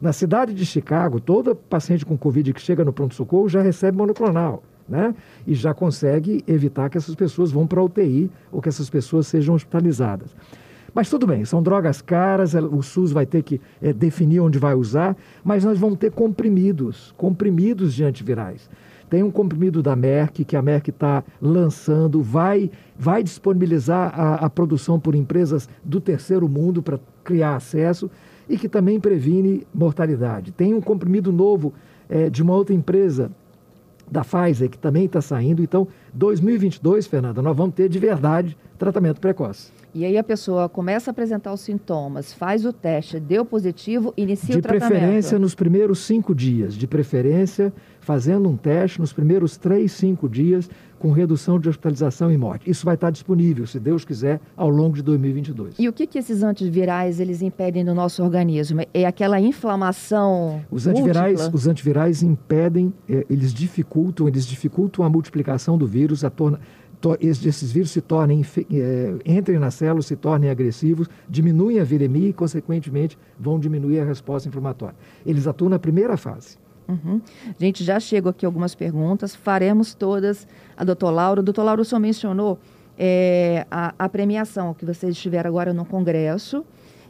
Na 0.00 0.12
cidade 0.12 0.54
de 0.54 0.66
Chicago, 0.66 1.20
todo 1.20 1.54
paciente 1.54 2.04
com 2.04 2.16
Covid 2.16 2.52
que 2.52 2.60
chega 2.60 2.84
no 2.84 2.92
pronto-socorro 2.92 3.48
já 3.48 3.62
recebe 3.62 3.96
monoclonal. 3.96 4.62
Né? 4.88 5.14
E 5.46 5.54
já 5.54 5.72
consegue 5.72 6.42
evitar 6.48 6.90
que 6.90 6.98
essas 6.98 7.14
pessoas 7.14 7.52
vão 7.52 7.64
para 7.64 7.80
a 7.80 7.84
UTI 7.84 8.28
ou 8.50 8.60
que 8.60 8.68
essas 8.68 8.90
pessoas 8.90 9.28
sejam 9.28 9.54
hospitalizadas. 9.54 10.34
Mas 10.94 11.08
tudo 11.08 11.26
bem, 11.26 11.44
são 11.44 11.62
drogas 11.62 12.02
caras, 12.02 12.54
o 12.54 12.82
SUS 12.82 13.12
vai 13.12 13.26
ter 13.26 13.42
que 13.42 13.60
é, 13.80 13.92
definir 13.92 14.40
onde 14.40 14.58
vai 14.58 14.74
usar, 14.74 15.16
mas 15.44 15.64
nós 15.64 15.78
vamos 15.78 15.98
ter 15.98 16.10
comprimidos, 16.10 17.14
comprimidos 17.16 17.94
de 17.94 18.04
antivirais. 18.04 18.68
Tem 19.08 19.24
um 19.24 19.30
comprimido 19.30 19.82
da 19.82 19.96
Merck, 19.96 20.44
que 20.44 20.56
a 20.56 20.62
Merck 20.62 20.90
está 20.90 21.24
lançando, 21.42 22.22
vai, 22.22 22.70
vai 22.96 23.24
disponibilizar 23.24 24.12
a, 24.18 24.34
a 24.36 24.50
produção 24.50 25.00
por 25.00 25.16
empresas 25.16 25.68
do 25.84 26.00
terceiro 26.00 26.48
mundo 26.48 26.80
para 26.80 27.00
criar 27.24 27.56
acesso 27.56 28.08
e 28.48 28.56
que 28.56 28.68
também 28.68 29.00
previne 29.00 29.66
mortalidade. 29.74 30.52
Tem 30.52 30.74
um 30.74 30.80
comprimido 30.80 31.32
novo 31.32 31.74
é, 32.08 32.30
de 32.30 32.42
uma 32.42 32.54
outra 32.54 32.74
empresa, 32.74 33.32
da 34.10 34.22
Pfizer, 34.22 34.68
que 34.68 34.78
também 34.78 35.04
está 35.04 35.20
saindo. 35.20 35.62
Então, 35.62 35.86
2022, 36.12 37.06
Fernanda, 37.06 37.40
nós 37.40 37.56
vamos 37.56 37.74
ter 37.74 37.88
de 37.88 37.98
verdade 37.98 38.56
tratamento 38.78 39.20
precoce. 39.20 39.70
E 39.92 40.04
aí 40.04 40.16
a 40.16 40.22
pessoa 40.22 40.68
começa 40.68 41.10
a 41.10 41.12
apresentar 41.12 41.52
os 41.52 41.60
sintomas, 41.60 42.32
faz 42.32 42.64
o 42.64 42.72
teste, 42.72 43.18
deu 43.18 43.44
positivo, 43.44 44.14
inicia 44.16 44.54
de 44.54 44.58
o 44.60 44.62
tratamento. 44.62 44.84
De 44.84 44.98
preferência 44.98 45.38
nos 45.38 45.54
primeiros 45.54 45.98
cinco 46.00 46.34
dias. 46.34 46.74
De 46.74 46.86
preferência, 46.86 47.72
fazendo 48.00 48.48
um 48.48 48.56
teste 48.56 49.00
nos 49.00 49.12
primeiros 49.12 49.56
três, 49.56 49.92
cinco 49.92 50.28
dias, 50.28 50.70
com 51.00 51.10
redução 51.12 51.58
de 51.58 51.66
hospitalização 51.66 52.30
e 52.30 52.36
morte. 52.36 52.70
Isso 52.70 52.84
vai 52.84 52.94
estar 52.94 53.10
disponível, 53.10 53.66
se 53.66 53.80
Deus 53.80 54.04
quiser, 54.04 54.38
ao 54.54 54.68
longo 54.68 54.94
de 54.94 55.02
2022. 55.02 55.76
E 55.78 55.88
o 55.88 55.92
que, 55.94 56.06
que 56.06 56.18
esses 56.18 56.42
antivirais 56.42 57.18
eles 57.18 57.40
impedem 57.40 57.82
no 57.82 57.94
nosso 57.94 58.22
organismo? 58.22 58.82
É 58.92 59.06
aquela 59.06 59.40
inflamação 59.40 60.62
Os 60.70 60.86
antivirais, 60.86 61.38
múltipla? 61.38 61.56
os 61.56 61.66
antivirais 61.66 62.22
impedem, 62.22 62.92
é, 63.08 63.24
eles 63.30 63.54
dificultam, 63.54 64.28
eles 64.28 64.46
dificultam 64.46 65.02
a 65.02 65.08
multiplicação 65.08 65.78
do 65.78 65.86
vírus, 65.86 66.22
a 66.22 66.28
torna, 66.28 66.60
to, 67.00 67.16
esses 67.18 67.72
vírus 67.72 67.90
se 67.90 68.02
tornem, 68.02 68.44
é, 68.70 69.14
entrem 69.24 69.58
na 69.58 69.70
célula, 69.70 70.02
se 70.02 70.16
tornem 70.16 70.50
agressivos, 70.50 71.08
diminuem 71.26 71.80
a 71.80 71.84
viremia 71.84 72.28
e, 72.28 72.32
consequentemente, 72.34 73.18
vão 73.38 73.58
diminuir 73.58 74.00
a 74.00 74.04
resposta 74.04 74.50
inflamatória. 74.50 74.96
Eles 75.24 75.46
atuam 75.46 75.70
na 75.70 75.78
primeira 75.78 76.18
fase. 76.18 76.58
Uhum. 76.90 77.20
Gente, 77.58 77.84
já 77.84 78.00
chegou 78.00 78.30
aqui 78.30 78.44
algumas 78.44 78.74
perguntas, 78.74 79.34
faremos 79.34 79.94
todas 79.94 80.46
a 80.76 80.82
doutor 80.82 81.10
Lauro. 81.10 81.42
Doutor 81.42 81.62
Lauro 81.62 81.84
só 81.84 81.98
mencionou 81.98 82.58
é, 82.98 83.64
a, 83.70 83.94
a, 83.98 84.08
premiação 84.08 84.74
que 84.74 84.84
vocês 84.84 85.12
estiveram 85.14 85.48
agora 85.48 85.72
no 85.72 85.84
Congresso 85.84 86.64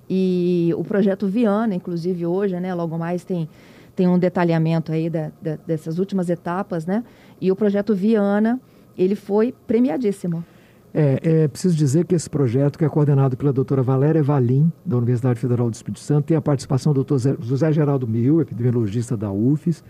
e 0.09 0.73
o 0.77 0.85
projeto 0.85 1.27
Viana, 1.27 1.75
inclusive 1.75 2.27
hoje, 2.27 2.59
né, 2.61 2.75
logo 2.75 2.99
mais 2.99 3.25
tem, 3.25 3.49
tem 3.97 4.07
um 4.07 4.19
detalhamento 4.19 4.93
aí 4.93 5.09
da, 5.09 5.33
da, 5.41 5.57
dessas 5.67 5.99
últimas 5.99 6.29
etapas, 6.29 6.85
né? 6.85 7.03
E 7.41 7.51
o 7.51 7.57
projeto 7.57 7.95
Viana, 7.95 8.61
ele 8.99 9.15
foi 9.15 9.55
premiadíssimo. 9.67 10.45
É, 10.93 11.21
é, 11.23 11.49
preciso 11.49 11.77
dizer 11.77 12.05
que 12.05 12.15
esse 12.15 12.29
projeto, 12.29 12.79
que 12.79 12.85
é 12.85 12.89
coordenado 12.89 13.37
pela 13.37 13.53
doutora 13.53 13.83
Valéria 13.83 14.23
Valim, 14.23 14.73
da 14.85 14.97
Universidade 14.97 15.39
Federal 15.39 15.71
do 15.71 15.75
Espírito 15.75 16.01
Santo, 16.01 16.27
tem 16.27 16.37
a 16.37 16.41
participação 16.41 16.93
do 16.93 17.05
doutor 17.05 17.19
José 17.41 17.73
Geraldo 17.73 18.09
Mil, 18.09 18.41
epidemiologista 18.41 19.17
da 19.17 19.31
UFES, 19.31 19.85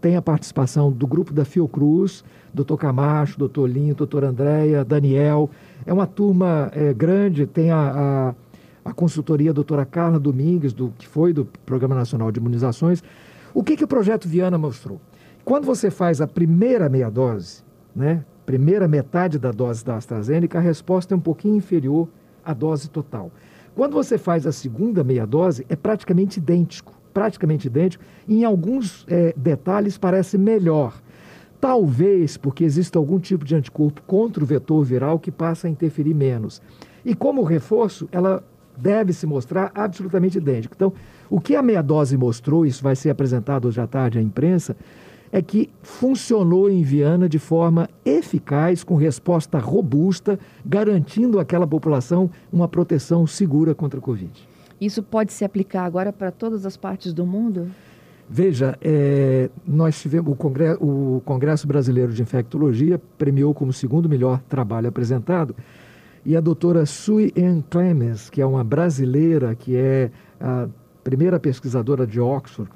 tem 0.00 0.16
a 0.16 0.22
participação 0.22 0.92
do 0.92 1.06
grupo 1.06 1.32
da 1.32 1.46
Fiocruz, 1.46 2.22
doutor 2.52 2.76
Camacho, 2.76 3.38
doutor 3.38 3.68
Linho, 3.68 3.94
doutor 3.94 4.22
Andréia, 4.22 4.84
Daniel. 4.84 5.48
É 5.86 5.92
uma 5.92 6.06
turma 6.06 6.70
é, 6.74 6.92
grande, 6.92 7.46
tem 7.46 7.70
a, 7.70 8.34
a, 8.84 8.90
a 8.90 8.92
consultoria 8.92 9.50
doutora 9.50 9.86
Carla 9.86 10.18
Domingues, 10.20 10.74
do, 10.74 10.92
que 10.98 11.08
foi 11.08 11.32
do 11.32 11.46
Programa 11.64 11.94
Nacional 11.94 12.30
de 12.30 12.38
Imunizações. 12.38 13.02
O 13.54 13.64
que, 13.64 13.78
que 13.78 13.84
o 13.84 13.88
projeto 13.88 14.28
Viana 14.28 14.58
mostrou? 14.58 15.00
Quando 15.42 15.64
você 15.64 15.90
faz 15.90 16.20
a 16.20 16.26
primeira 16.26 16.88
meia 16.90 17.10
dose, 17.10 17.62
né, 17.96 18.24
primeira 18.44 18.86
metade 18.86 19.38
da 19.38 19.50
dose 19.50 19.84
da 19.84 19.96
AstraZeneca, 19.96 20.58
a 20.58 20.60
resposta 20.60 21.14
é 21.14 21.16
um 21.16 21.20
pouquinho 21.20 21.56
inferior 21.56 22.08
à 22.44 22.52
dose 22.52 22.88
total. 22.88 23.30
Quando 23.74 23.94
você 23.94 24.16
faz 24.16 24.46
a 24.46 24.52
segunda 24.52 25.02
meia 25.02 25.26
dose, 25.26 25.66
é 25.68 25.74
praticamente 25.74 26.38
idêntico, 26.38 26.92
praticamente 27.12 27.66
idêntico. 27.66 28.04
Em 28.28 28.44
alguns 28.44 29.04
é, 29.08 29.34
detalhes 29.36 29.98
parece 29.98 30.38
melhor. 30.38 31.00
Talvez 31.60 32.36
porque 32.36 32.62
exista 32.62 32.98
algum 32.98 33.18
tipo 33.18 33.44
de 33.44 33.54
anticorpo 33.54 34.02
contra 34.02 34.44
o 34.44 34.46
vetor 34.46 34.84
viral 34.84 35.18
que 35.18 35.30
passa 35.30 35.66
a 35.66 35.70
interferir 35.70 36.14
menos. 36.14 36.60
E 37.04 37.14
como 37.14 37.42
reforço, 37.42 38.08
ela 38.12 38.44
deve 38.76 39.12
se 39.12 39.26
mostrar 39.26 39.70
absolutamente 39.74 40.38
idêntica. 40.38 40.74
Então, 40.76 40.92
o 41.30 41.40
que 41.40 41.56
a 41.56 41.62
meia 41.62 41.82
dose 41.82 42.16
mostrou, 42.16 42.66
isso 42.66 42.82
vai 42.82 42.94
ser 42.94 43.10
apresentado 43.10 43.66
hoje 43.66 43.80
à 43.80 43.86
tarde 43.86 44.18
à 44.18 44.22
imprensa, 44.22 44.76
é 45.34 45.42
que 45.42 45.68
funcionou 45.82 46.70
em 46.70 46.80
Viana 46.84 47.28
de 47.28 47.40
forma 47.40 47.88
eficaz, 48.04 48.84
com 48.84 48.94
resposta 48.94 49.58
robusta, 49.58 50.38
garantindo 50.64 51.40
àquela 51.40 51.66
população 51.66 52.30
uma 52.52 52.68
proteção 52.68 53.26
segura 53.26 53.74
contra 53.74 53.98
a 53.98 54.00
Covid. 54.00 54.30
Isso 54.80 55.02
pode 55.02 55.32
se 55.32 55.44
aplicar 55.44 55.86
agora 55.86 56.12
para 56.12 56.30
todas 56.30 56.64
as 56.64 56.76
partes 56.76 57.12
do 57.12 57.26
mundo? 57.26 57.68
Veja, 58.30 58.78
é, 58.80 59.50
nós 59.66 60.00
tivemos 60.00 60.32
o 60.32 60.36
Congresso, 60.36 60.78
o 60.80 61.20
Congresso 61.24 61.66
Brasileiro 61.66 62.12
de 62.12 62.22
Infectologia 62.22 63.02
premiou 63.18 63.52
como 63.52 63.72
segundo 63.72 64.08
melhor 64.08 64.40
trabalho 64.48 64.88
apresentado 64.88 65.52
e 66.24 66.36
a 66.36 66.40
doutora 66.40 66.86
Sui 66.86 67.32
Ann 67.36 67.60
Clemens, 67.68 68.30
que 68.30 68.40
é 68.40 68.46
uma 68.46 68.62
brasileira, 68.62 69.52
que 69.56 69.74
é 69.74 70.12
a 70.40 70.68
primeira 71.02 71.40
pesquisadora 71.40 72.06
de 72.06 72.20
Oxford, 72.20 72.70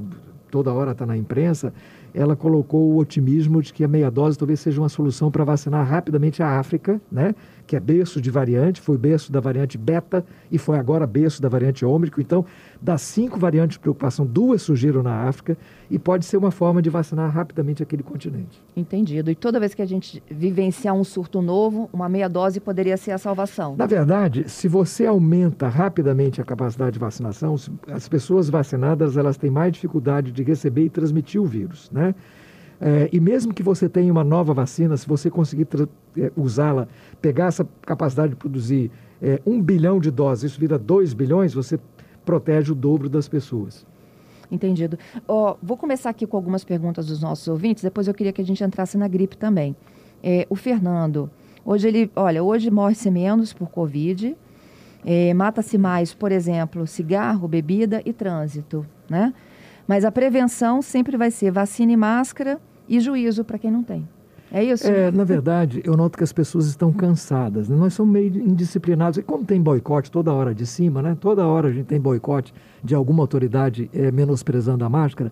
toda 0.50 0.72
hora 0.72 0.90
está 0.92 1.06
na 1.06 1.16
imprensa, 1.16 1.72
ela 2.14 2.34
colocou 2.36 2.92
o 2.92 2.98
otimismo 2.98 3.62
de 3.62 3.72
que 3.72 3.84
a 3.84 3.88
meia 3.88 4.10
dose 4.10 4.38
talvez 4.38 4.60
seja 4.60 4.80
uma 4.80 4.88
solução 4.88 5.30
para 5.30 5.44
vacinar 5.44 5.86
rapidamente 5.86 6.42
a 6.42 6.58
África, 6.58 7.00
né? 7.10 7.34
Que 7.68 7.76
é 7.76 7.80
berço 7.80 8.18
de 8.18 8.30
variante, 8.30 8.80
foi 8.80 8.96
berço 8.96 9.30
da 9.30 9.40
variante 9.40 9.76
beta 9.76 10.24
e 10.50 10.56
foi 10.56 10.78
agora 10.78 11.06
berço 11.06 11.42
da 11.42 11.50
variante 11.50 11.84
ômicron. 11.84 12.22
Então, 12.22 12.46
das 12.80 13.02
cinco 13.02 13.38
variantes 13.38 13.74
de 13.74 13.80
preocupação, 13.80 14.24
duas 14.24 14.62
surgiram 14.62 15.02
na 15.02 15.28
África 15.28 15.54
e 15.90 15.98
pode 15.98 16.24
ser 16.24 16.38
uma 16.38 16.50
forma 16.50 16.80
de 16.80 16.88
vacinar 16.88 17.30
rapidamente 17.30 17.82
aquele 17.82 18.02
continente. 18.02 18.58
Entendido. 18.74 19.30
E 19.30 19.34
toda 19.34 19.60
vez 19.60 19.74
que 19.74 19.82
a 19.82 19.86
gente 19.86 20.22
vivenciar 20.30 20.94
um 20.94 21.04
surto 21.04 21.42
novo, 21.42 21.90
uma 21.92 22.08
meia 22.08 22.26
dose 22.26 22.58
poderia 22.58 22.96
ser 22.96 23.10
a 23.10 23.18
salvação. 23.18 23.76
Na 23.76 23.86
verdade, 23.86 24.48
se 24.48 24.66
você 24.66 25.04
aumenta 25.04 25.68
rapidamente 25.68 26.40
a 26.40 26.44
capacidade 26.44 26.92
de 26.92 26.98
vacinação, 26.98 27.54
as 27.92 28.08
pessoas 28.08 28.48
vacinadas 28.48 29.18
elas 29.18 29.36
têm 29.36 29.50
mais 29.50 29.72
dificuldade 29.72 30.32
de 30.32 30.42
receber 30.42 30.84
e 30.84 30.88
transmitir 30.90 31.38
o 31.38 31.44
vírus, 31.44 31.90
né? 31.92 32.14
É, 32.80 33.08
e 33.12 33.18
mesmo 33.18 33.52
que 33.52 33.62
você 33.62 33.88
tenha 33.88 34.12
uma 34.12 34.22
nova 34.22 34.54
vacina, 34.54 34.96
se 34.96 35.06
você 35.06 35.30
conseguir 35.30 35.66
é, 36.16 36.30
usá-la, 36.36 36.86
pegar 37.20 37.46
essa 37.46 37.66
capacidade 37.82 38.30
de 38.30 38.36
produzir 38.36 38.90
é, 39.20 39.40
um 39.44 39.60
bilhão 39.60 39.98
de 39.98 40.10
doses, 40.10 40.52
isso 40.52 40.60
vira 40.60 40.78
dois 40.78 41.12
bilhões, 41.12 41.52
você 41.52 41.78
protege 42.24 42.70
o 42.70 42.74
dobro 42.74 43.08
das 43.08 43.26
pessoas. 43.26 43.84
Entendido. 44.50 44.98
Oh, 45.26 45.56
vou 45.62 45.76
começar 45.76 46.10
aqui 46.10 46.26
com 46.26 46.36
algumas 46.36 46.64
perguntas 46.64 47.06
dos 47.06 47.20
nossos 47.20 47.48
ouvintes, 47.48 47.82
depois 47.82 48.06
eu 48.06 48.14
queria 48.14 48.32
que 48.32 48.40
a 48.40 48.44
gente 48.44 48.62
entrasse 48.62 48.96
na 48.96 49.08
gripe 49.08 49.36
também. 49.36 49.74
É, 50.22 50.46
o 50.48 50.54
Fernando, 50.54 51.30
hoje 51.64 51.88
ele, 51.88 52.10
olha, 52.14 52.42
hoje 52.42 52.70
morre-se 52.70 53.10
menos 53.10 53.52
por 53.52 53.68
Covid, 53.68 54.36
é, 55.04 55.34
mata-se 55.34 55.76
mais, 55.76 56.14
por 56.14 56.30
exemplo, 56.30 56.86
cigarro, 56.86 57.48
bebida 57.48 58.02
e 58.04 58.12
trânsito, 58.12 58.86
né? 59.08 59.34
Mas 59.86 60.04
a 60.04 60.12
prevenção 60.12 60.82
sempre 60.82 61.16
vai 61.16 61.30
ser 61.30 61.50
vacina 61.50 61.92
e 61.92 61.96
máscara 61.96 62.60
e 62.88 63.00
juízo 63.00 63.44
para 63.44 63.58
quem 63.58 63.70
não 63.70 63.82
tem. 63.82 64.06
É 64.50 64.64
isso? 64.64 64.86
É, 64.86 65.10
na 65.10 65.24
verdade, 65.24 65.82
eu 65.84 65.94
noto 65.94 66.16
que 66.16 66.24
as 66.24 66.32
pessoas 66.32 66.66
estão 66.66 66.90
cansadas. 66.90 67.68
Né? 67.68 67.76
Nós 67.76 67.92
somos 67.92 68.12
meio 68.12 68.34
indisciplinados. 68.34 69.18
E 69.18 69.22
como 69.22 69.44
tem 69.44 69.60
boicote 69.60 70.10
toda 70.10 70.32
hora 70.32 70.54
de 70.54 70.64
cima, 70.64 71.02
né? 71.02 71.16
toda 71.20 71.46
hora 71.46 71.68
a 71.68 71.72
gente 71.72 71.86
tem 71.86 72.00
boicote 72.00 72.54
de 72.82 72.94
alguma 72.94 73.22
autoridade 73.22 73.90
é, 73.92 74.10
menosprezando 74.10 74.84
a 74.84 74.88
máscara. 74.88 75.30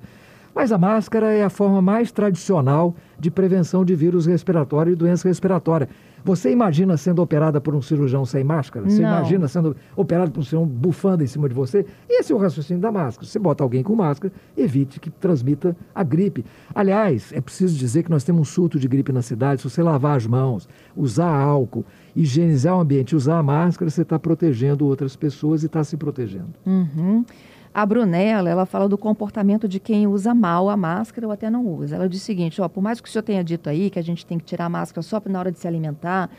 Mas 0.54 0.72
a 0.72 0.78
máscara 0.78 1.32
é 1.32 1.44
a 1.44 1.50
forma 1.50 1.82
mais 1.82 2.10
tradicional 2.10 2.94
de 3.18 3.30
prevenção 3.30 3.84
de 3.84 3.94
vírus 3.94 4.26
respiratório 4.26 4.92
e 4.92 4.96
doença 4.96 5.28
respiratória. 5.28 5.88
Você 6.26 6.50
imagina 6.50 6.96
sendo 6.96 7.22
operada 7.22 7.60
por 7.60 7.72
um 7.72 7.80
cirurgião 7.80 8.24
sem 8.24 8.42
máscara? 8.42 8.90
Você 8.90 9.00
Não. 9.00 9.08
imagina 9.10 9.46
sendo 9.46 9.76
operada 9.94 10.28
por 10.28 10.40
um 10.40 10.42
cirurgião 10.42 10.66
bufando 10.68 11.22
em 11.22 11.26
cima 11.28 11.48
de 11.48 11.54
você? 11.54 11.86
Esse 12.08 12.32
é 12.32 12.34
o 12.34 12.38
raciocínio 12.38 12.82
da 12.82 12.90
máscara. 12.90 13.24
Você 13.28 13.38
bota 13.38 13.62
alguém 13.62 13.84
com 13.84 13.94
máscara, 13.94 14.34
evite 14.56 14.98
que 14.98 15.08
transmita 15.08 15.76
a 15.94 16.02
gripe. 16.02 16.44
Aliás, 16.74 17.32
é 17.32 17.40
preciso 17.40 17.78
dizer 17.78 18.02
que 18.02 18.10
nós 18.10 18.24
temos 18.24 18.40
um 18.40 18.44
surto 18.44 18.76
de 18.76 18.88
gripe 18.88 19.12
na 19.12 19.22
cidade. 19.22 19.62
Se 19.62 19.70
você 19.70 19.84
lavar 19.84 20.16
as 20.16 20.26
mãos, 20.26 20.68
usar 20.96 21.30
álcool, 21.30 21.84
higienizar 22.16 22.76
o 22.76 22.80
ambiente, 22.80 23.14
usar 23.14 23.38
a 23.38 23.42
máscara, 23.42 23.88
você 23.88 24.02
está 24.02 24.18
protegendo 24.18 24.84
outras 24.84 25.14
pessoas 25.14 25.62
e 25.62 25.66
está 25.66 25.84
se 25.84 25.96
protegendo. 25.96 26.50
Uhum. 26.66 27.24
A 27.76 27.84
Brunella, 27.84 28.48
ela 28.48 28.64
fala 28.64 28.88
do 28.88 28.96
comportamento 28.96 29.68
de 29.68 29.78
quem 29.78 30.06
usa 30.06 30.34
mal 30.34 30.70
a 30.70 30.78
máscara 30.78 31.26
ou 31.26 31.32
até 31.34 31.50
não 31.50 31.62
usa. 31.66 31.96
Ela 31.96 32.08
diz 32.08 32.22
o 32.22 32.24
seguinte, 32.24 32.58
ó, 32.62 32.70
por 32.70 32.82
mais 32.82 33.02
que 33.02 33.06
o 33.06 33.12
senhor 33.12 33.22
tenha 33.22 33.44
dito 33.44 33.68
aí 33.68 33.90
que 33.90 33.98
a 33.98 34.02
gente 34.02 34.24
tem 34.24 34.38
que 34.38 34.46
tirar 34.46 34.64
a 34.64 34.68
máscara 34.70 35.02
só 35.02 35.20
na 35.26 35.38
hora 35.38 35.52
de 35.52 35.58
se 35.58 35.68
alimentar, 35.68 36.30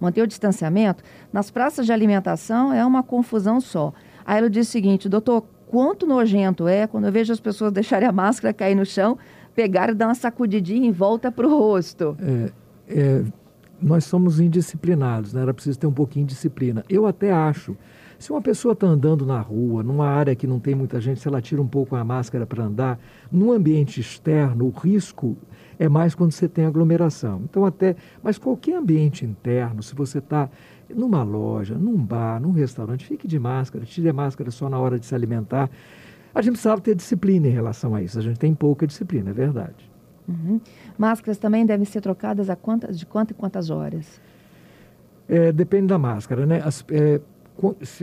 manter 0.00 0.22
o 0.22 0.26
distanciamento, 0.26 1.04
nas 1.30 1.50
praças 1.50 1.84
de 1.84 1.92
alimentação 1.92 2.72
é 2.72 2.82
uma 2.82 3.02
confusão 3.02 3.60
só. 3.60 3.92
Aí 4.24 4.38
ela 4.38 4.48
diz 4.48 4.68
o 4.68 4.70
seguinte, 4.70 5.06
doutor, 5.06 5.44
quanto 5.66 6.06
nojento 6.06 6.66
é 6.66 6.86
quando 6.86 7.04
eu 7.04 7.12
vejo 7.12 7.30
as 7.30 7.40
pessoas 7.40 7.70
deixarem 7.74 8.08
a 8.08 8.12
máscara 8.12 8.54
cair 8.54 8.74
no 8.74 8.86
chão, 8.86 9.18
pegar 9.54 9.90
e 9.90 9.94
dar 9.94 10.06
uma 10.06 10.14
sacudidinha 10.14 10.88
em 10.88 10.92
volta 10.92 11.30
para 11.30 11.46
o 11.46 11.50
rosto. 11.50 12.16
É, 12.22 12.52
é, 12.88 13.24
nós 13.82 14.06
somos 14.06 14.40
indisciplinados, 14.40 15.34
né? 15.34 15.42
era 15.42 15.52
preciso 15.52 15.78
ter 15.78 15.86
um 15.86 15.92
pouquinho 15.92 16.24
de 16.24 16.32
disciplina. 16.32 16.82
Eu 16.88 17.06
até 17.06 17.30
acho 17.30 17.76
se 18.18 18.30
uma 18.30 18.40
pessoa 18.40 18.72
está 18.72 18.86
andando 18.86 19.26
na 19.26 19.40
rua, 19.40 19.82
numa 19.82 20.06
área 20.08 20.34
que 20.34 20.46
não 20.46 20.58
tem 20.58 20.74
muita 20.74 21.00
gente, 21.00 21.20
se 21.20 21.28
ela 21.28 21.40
tira 21.40 21.60
um 21.60 21.68
pouco 21.68 21.94
a 21.96 22.04
máscara 22.04 22.46
para 22.46 22.64
andar, 22.64 22.98
num 23.30 23.52
ambiente 23.52 24.00
externo, 24.00 24.66
o 24.66 24.70
risco 24.70 25.36
é 25.78 25.88
mais 25.88 26.14
quando 26.14 26.32
você 26.32 26.48
tem 26.48 26.64
aglomeração. 26.64 27.42
Então, 27.44 27.64
até, 27.64 27.94
mas 28.22 28.38
qualquer 28.38 28.76
ambiente 28.76 29.24
interno, 29.24 29.82
se 29.82 29.94
você 29.94 30.18
está 30.18 30.48
numa 30.88 31.22
loja, 31.22 31.74
num 31.76 31.96
bar, 31.96 32.40
num 32.40 32.52
restaurante, 32.52 33.04
fique 33.04 33.26
de 33.26 33.38
máscara, 33.38 33.84
tire 33.84 34.08
a 34.08 34.12
máscara 34.12 34.50
só 34.50 34.68
na 34.68 34.78
hora 34.78 34.98
de 34.98 35.06
se 35.06 35.14
alimentar. 35.14 35.68
A 36.34 36.40
gente 36.40 36.52
precisava 36.52 36.80
ter 36.80 36.94
disciplina 36.94 37.46
em 37.46 37.50
relação 37.50 37.94
a 37.94 38.02
isso. 38.02 38.18
A 38.18 38.22
gente 38.22 38.38
tem 38.38 38.54
pouca 38.54 38.86
disciplina, 38.86 39.30
é 39.30 39.32
verdade. 39.32 39.90
Uhum. 40.28 40.60
Máscaras 40.98 41.38
também 41.38 41.64
devem 41.64 41.84
ser 41.84 42.00
trocadas 42.00 42.50
a 42.50 42.56
quantas, 42.56 42.98
de 42.98 43.06
quantas 43.06 43.36
e 43.36 43.38
quantas 43.38 43.70
horas? 43.70 44.20
É, 45.28 45.52
depende 45.52 45.88
da 45.88 45.98
máscara, 45.98 46.46
né? 46.46 46.60
As, 46.64 46.84
é, 46.90 47.20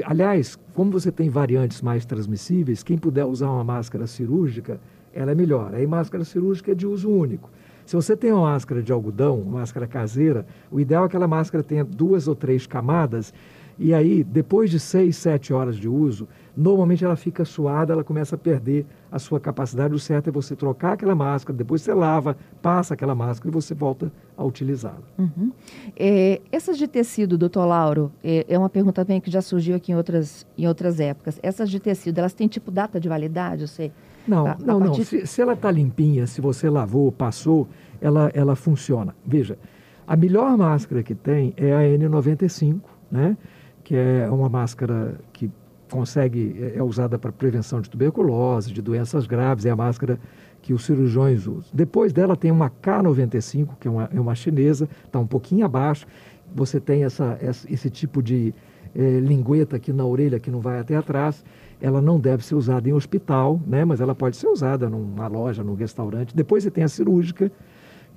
Aliás, 0.06 0.58
como 0.74 0.92
você 0.92 1.12
tem 1.12 1.30
variantes 1.30 1.82
mais 1.82 2.06
transmissíveis, 2.06 2.84
quem 2.84 2.98
puder 2.98 3.26
usar 3.26 3.50
uma 3.50 3.64
máscara 3.64 4.08
cirúrgica, 4.08 4.80
ela 5.14 5.32
é 5.32 5.36
melhor. 5.36 5.74
Aí 5.76 5.86
máscara 5.86 6.24
cirúrgica 6.24 6.72
é 6.72 6.76
de 6.76 6.88
uso 6.88 7.10
único. 7.10 7.52
Se 7.86 7.96
você 7.96 8.16
tem 8.16 8.32
uma 8.32 8.44
máscara 8.44 8.82
de 8.82 8.92
algodão, 8.92 9.40
uma 9.40 9.60
máscara 9.60 9.86
caseira, 9.86 10.46
o 10.72 10.80
ideal 10.80 11.06
é 11.06 11.08
que 11.08 11.16
aquela 11.16 11.28
máscara 11.28 11.64
tenha 11.64 11.84
duas 11.84 12.28
ou 12.28 12.36
três 12.36 12.66
camadas 12.66 13.34
e 13.78 13.94
aí, 13.94 14.24
depois 14.24 14.70
de 14.70 14.80
seis, 14.80 15.18
sete 15.18 15.52
horas 15.52 15.76
de 15.76 15.90
uso, 15.90 16.28
normalmente 16.56 17.04
ela 17.04 17.16
fica 17.16 17.44
suada, 17.44 17.94
ela 17.94 18.04
começa 18.04 18.36
a 18.36 18.38
perder 18.38 18.86
a 19.12 19.18
sua 19.18 19.40
capacidade. 19.40 19.94
O 19.94 20.00
certo 20.00 20.30
é 20.30 20.32
você 20.32 20.56
trocar 20.56 20.94
aquela 20.94 21.16
máscara, 21.16 21.58
depois 21.58 21.82
você 21.82 21.94
lava, 21.94 22.38
passa 22.62 22.94
aquela 22.94 23.16
máscara 23.16 23.50
e 23.50 23.54
você 23.54 23.74
volta 23.74 24.12
a 24.38 24.44
utilizá-la. 24.44 25.02
Uhum. 25.18 25.52
É, 25.96 26.42
essas 26.52 26.78
de 26.78 26.88
tecido, 26.88 27.38
doutor 27.38 27.66
Lauro, 27.66 28.12
é, 28.24 28.46
é, 28.48 28.58
uma 28.58 28.70
pergunta 28.70 29.04
também 29.04 29.20
que 29.20 29.32
já 29.32 29.42
surgiu 29.42 29.76
aqui 29.76 29.92
em 29.92 29.96
outras, 29.96 30.46
em 30.58 30.68
outras 30.68 31.00
épocas. 31.00 31.40
Essas 31.42 31.70
de 31.70 31.80
tecido, 31.80 32.20
elas 32.20 32.34
têm 32.34 32.48
tipo 32.48 32.70
data 32.72 33.00
de 33.00 33.10
validade? 33.10 33.68
Você, 33.68 33.92
não, 34.28 34.48
a, 34.48 34.58
não, 34.60 34.78
a 34.78 34.80
partir... 34.86 35.00
não. 35.00 35.06
Se, 35.06 35.28
se 35.28 35.42
ela 35.42 35.54
está 35.54 35.72
limpinha, 35.72 36.28
se 36.28 36.40
você 36.40 36.70
lavou, 36.70 37.12
passou, 37.12 37.68
ela, 38.00 38.32
ela 38.34 38.56
funciona. 38.56 39.16
Veja, 39.26 39.58
a 40.06 40.16
melhor 40.16 40.58
máscara 40.58 41.02
que 41.02 41.16
tem 41.16 41.54
é 41.58 41.74
a 41.74 41.98
N95, 41.98 42.82
né? 43.12 43.38
que 43.84 43.96
é 43.96 44.30
uma 44.30 44.50
máscara 44.50 45.20
que 45.32 45.52
consegue, 45.94 46.56
é, 46.60 46.80
é 46.80 46.84
usada 46.84 47.20
para 47.20 47.32
prevenção 47.32 47.80
de 47.80 47.88
tuberculose, 47.88 48.74
de 48.74 48.82
doenças 48.82 49.28
graves, 49.28 49.64
é 49.64 49.70
a 49.70 49.76
máscara 49.76 50.20
que 50.60 50.74
os 50.74 50.84
cirurgiões 50.84 51.46
usam. 51.46 51.70
Depois 51.72 52.12
dela 52.12 52.36
tem 52.36 52.50
uma 52.50 52.68
K95, 52.68 53.78
que 53.80 53.88
é 53.88 53.92
uma, 53.92 54.10
é 54.12 54.20
uma 54.20 54.34
chinesa, 54.34 54.90
está 55.06 55.20
um 55.20 55.28
pouquinho 55.28 55.64
abaixo. 55.64 56.08
Você 56.56 56.80
tem 56.80 57.04
essa, 57.04 57.38
esse 57.70 57.92
tipo 57.92 58.24
de 58.24 58.56
é, 58.96 59.20
lingueta 59.20 59.76
aqui 59.76 59.94
na 59.94 60.04
orelha 60.04 60.40
que 60.40 60.50
não 60.50 60.62
vai 60.62 60.80
até 60.80 60.96
atrás. 60.96 61.46
Ela 61.80 62.02
não 62.02 62.20
deve 62.20 62.44
ser 62.44 62.56
usada 62.56 62.90
em 62.90 62.94
hospital, 62.94 63.62
né? 63.68 63.86
mas 63.86 64.02
ela 64.02 64.16
pode 64.16 64.36
ser 64.36 64.48
usada 64.48 64.90
numa 64.90 65.28
loja, 65.28 65.64
num 65.64 65.76
restaurante. 65.76 66.36
Depois 66.36 66.64
você 66.64 66.72
tem 66.72 66.84
a 66.84 66.88
cirúrgica, 66.88 67.52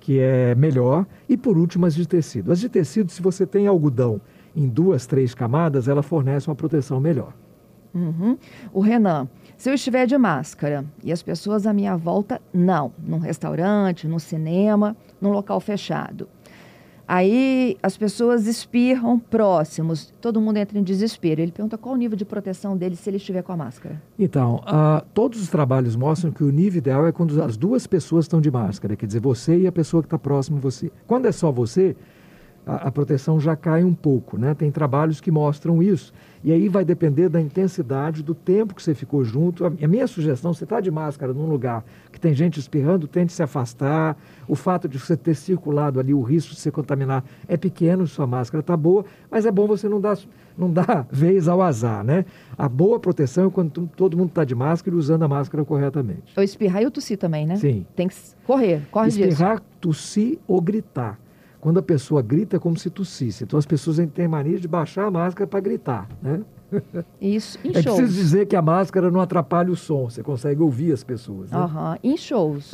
que 0.01 0.19
é 0.19 0.55
melhor. 0.55 1.05
E 1.29 1.37
por 1.37 1.59
último, 1.59 1.85
as 1.85 1.95
de 1.95 2.09
tecido. 2.09 2.53
As 2.53 2.61
de 2.61 2.71
tecido, 2.71 3.13
se 3.13 3.21
você 3.21 3.45
tem 3.45 3.67
algodão 3.67 4.19
em 4.55 4.67
duas, 4.67 5.07
três 5.07 5.35
camadas, 5.35 5.89
ela 5.89 6.03
fornece 6.03 6.49
uma 6.49 6.55
proteção 6.55 6.99
melhor. 7.01 7.35
Uhum. 7.97 8.37
O 8.75 8.81
Renan, 8.81 9.27
se 9.57 9.71
eu 9.71 9.75
estiver 9.75 10.07
de 10.07 10.19
máscara 10.19 10.85
e 11.03 11.11
as 11.11 11.23
pessoas 11.23 11.67
à 11.67 11.73
minha 11.73 11.97
volta, 11.97 12.41
não, 12.53 12.93
num 12.99 13.19
restaurante, 13.19 14.07
no 14.07 14.21
cinema, 14.21 14.95
num 15.19 15.31
local 15.31 15.59
fechado. 15.61 16.29
Aí 17.09 17.79
as 17.83 17.97
pessoas 17.97 18.49
espirram 18.49 19.17
próximos, 19.17 20.13
todo 20.21 20.41
mundo 20.41 20.57
entra 20.57 20.77
em 20.77 20.83
desespero. 20.83 21.41
Ele 21.41 21.53
pergunta 21.53 21.79
qual 21.79 21.95
o 21.95 21.99
nível 21.99 22.17
de 22.17 22.25
proteção 22.25 22.77
dele 22.77 22.97
se 22.97 23.09
ele 23.09 23.17
estiver 23.17 23.43
com 23.43 23.53
a 23.53 23.57
máscara. 23.57 24.03
Então, 24.19 24.57
uh, 24.57 25.07
todos 25.15 25.41
os 25.41 25.49
trabalhos 25.49 25.95
mostram 25.95 26.33
que 26.33 26.43
o 26.43 26.51
nível 26.51 26.79
ideal 26.79 27.07
é 27.07 27.13
quando 27.13 27.41
as 27.43 27.57
duas 27.57 27.87
pessoas 27.87 28.25
estão 28.25 28.41
de 28.41 28.51
máscara, 28.51 28.97
quer 28.97 29.07
dizer, 29.07 29.21
você 29.21 29.57
e 29.57 29.67
a 29.69 29.73
pessoa 29.73 30.03
que 30.03 30.09
está 30.09 30.19
próximo 30.19 30.57
de 30.57 30.63
você. 30.63 30.91
Quando 31.07 31.27
é 31.27 31.33
só 31.33 31.53
você, 31.53 31.97
a, 32.67 32.89
a, 32.89 32.91
proteção 32.91 33.39
já 33.39 33.55
cai 33.55 33.85
um 33.85 33.95
pouco, 33.95 34.37
né? 34.37 34.53
Tem 34.53 34.73
trabalhos 34.73 35.21
que 35.21 35.31
mostram 35.31 35.81
isso. 35.81 36.13
E 36.47 36.53
aí 36.53 36.69
vai 36.69 36.85
depender 36.85 37.29
da 37.29 37.41
intensidade, 37.41 38.23
do 38.23 38.33
tempo 38.33 38.73
que 38.73 38.81
você 38.81 38.95
ficou 38.95 39.25
junto. 39.25 39.65
A, 39.65 39.71
minha 39.89 40.07
sugestão, 40.07 40.55
você 40.55 40.63
está 40.63 40.81
de 40.81 40.93
máscara 40.93 41.35
num 41.35 41.47
lugar 41.47 41.85
que 42.13 42.21
tem 42.21 42.33
gente 42.33 42.61
espirrando, 42.61 43.09
tente 43.09 43.33
se 43.33 43.43
afastar. 43.43 44.17
O 44.47 44.55
fato 44.55 44.89
de 44.89 44.97
você 44.97 45.17
ter 45.17 45.35
circulado 45.35 45.99
ali, 45.99 46.15
o 46.15 46.23
risco 46.23 46.55
de 46.55 46.61
se 46.61 46.71
contaminar 46.71 47.25
é 47.49 47.57
pequeno, 47.57 48.07
sua 48.07 48.29
máscara 48.29 48.61
está 48.61 48.77
boa, 48.77 49.05
mas 49.29 49.45
é 49.45 49.51
bom 49.51 49.67
você 49.67 49.89
não 49.89 50.01
dar, 50.01 50.17
não 50.57 50.71
dar 50.71 51.05
vez 51.11 51.49
ao 51.49 51.61
azar, 51.61 52.05
né? 52.05 52.25
A 52.57 52.69
boa 52.69 53.01
proteção 53.01 53.49
é 53.49 53.51
quando 53.51 53.91
todo 53.97 54.17
mundo 54.17 54.29
está 54.29 54.45
de 54.45 54.55
máscara 54.55 54.95
e 54.95 54.99
usando 55.01 55.25
a 55.25 55.29
máscara 55.29 55.65
corretamente. 55.65 56.33
Eu 56.37 56.45
espirrar 56.45 56.81
e 56.81 56.85
eu 56.85 56.93
tossir 56.93 57.19
também, 57.19 57.45
né? 57.45 57.57
Sim. 57.57 57.85
Tem 57.97 58.07
que 58.07 58.15
correr, 58.47 58.83
corre 58.93 59.09
Espirrar, 59.09 59.57
disso. 59.57 59.67
tossir 59.81 60.39
ou 60.47 60.61
gritar. 60.61 61.19
Quando 61.67 61.79
a 61.79 61.83
pessoa 61.83 62.23
grita 62.23 62.55
é 62.55 62.59
como 62.61 62.79
se 62.79 62.89
tossisse. 62.89 63.43
Então 63.43 63.59
as 63.59 63.67
pessoas 63.67 63.97
têm 64.15 64.29
mania 64.29 64.57
de 64.57 64.69
baixar 64.69 65.07
a 65.07 65.11
máscara 65.11 65.49
para 65.49 65.59
gritar, 65.59 66.09
né? 66.23 66.41
Isso, 67.21 67.59
em 67.65 67.71
é 67.71 67.83
shows. 67.83 67.97
preciso 67.97 68.17
dizer 68.17 68.47
que 68.47 68.55
a 68.55 68.63
máscara 68.63 69.11
não 69.11 69.21
atrapalha 69.21 69.73
o 69.73 69.75
som, 69.75 70.09
você 70.09 70.23
consegue 70.23 70.63
ouvir 70.63 70.93
as 70.93 71.03
pessoas. 71.03 71.51
Né? 71.51 71.59
Uhum. 71.59 71.97
Em 72.05 72.17
shows. 72.17 72.73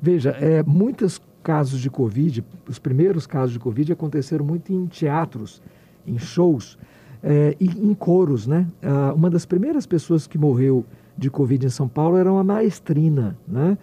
Veja, 0.00 0.30
é, 0.30 0.62
muitos 0.62 1.20
casos 1.42 1.80
de 1.80 1.90
Covid, 1.90 2.42
os 2.66 2.78
primeiros 2.78 3.26
casos 3.26 3.52
de 3.52 3.58
Covid 3.58 3.92
aconteceram 3.92 4.46
muito 4.46 4.72
em 4.72 4.86
teatros, 4.86 5.60
em 6.06 6.18
shows 6.18 6.78
é, 7.22 7.54
e 7.60 7.66
em 7.66 7.92
coros, 7.92 8.46
né? 8.46 8.66
Ah, 8.82 9.12
uma 9.14 9.28
das 9.28 9.44
primeiras 9.44 9.84
pessoas 9.84 10.26
que 10.26 10.38
morreu 10.38 10.86
de 11.14 11.28
Covid 11.28 11.66
em 11.66 11.68
São 11.68 11.86
Paulo 11.86 12.16
era 12.16 12.32
uma 12.32 12.42
maestrina, 12.42 13.36
né? 13.46 13.76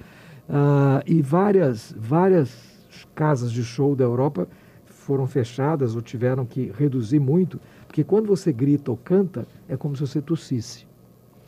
Ah, 0.49 1.03
e 1.05 1.21
várias, 1.21 1.93
várias 1.95 2.76
casas 3.17 3.51
de 3.51 3.63
show 3.63 3.95
da 3.95 4.03
Europa 4.03 4.47
foram 4.86 5.25
fechadas 5.25 5.95
ou 5.95 6.03
tiveram 6.03 6.45
que 6.45 6.71
reduzir 6.77 7.19
muito, 7.19 7.60
porque 7.88 8.03
quando 8.03 8.27
você 8.27 8.53
grita 8.53 8.91
ou 8.91 8.97
canta, 8.97 9.47
é 9.67 9.75
como 9.75 9.95
se 9.95 10.01
você 10.01 10.21
tossisse. 10.21 10.86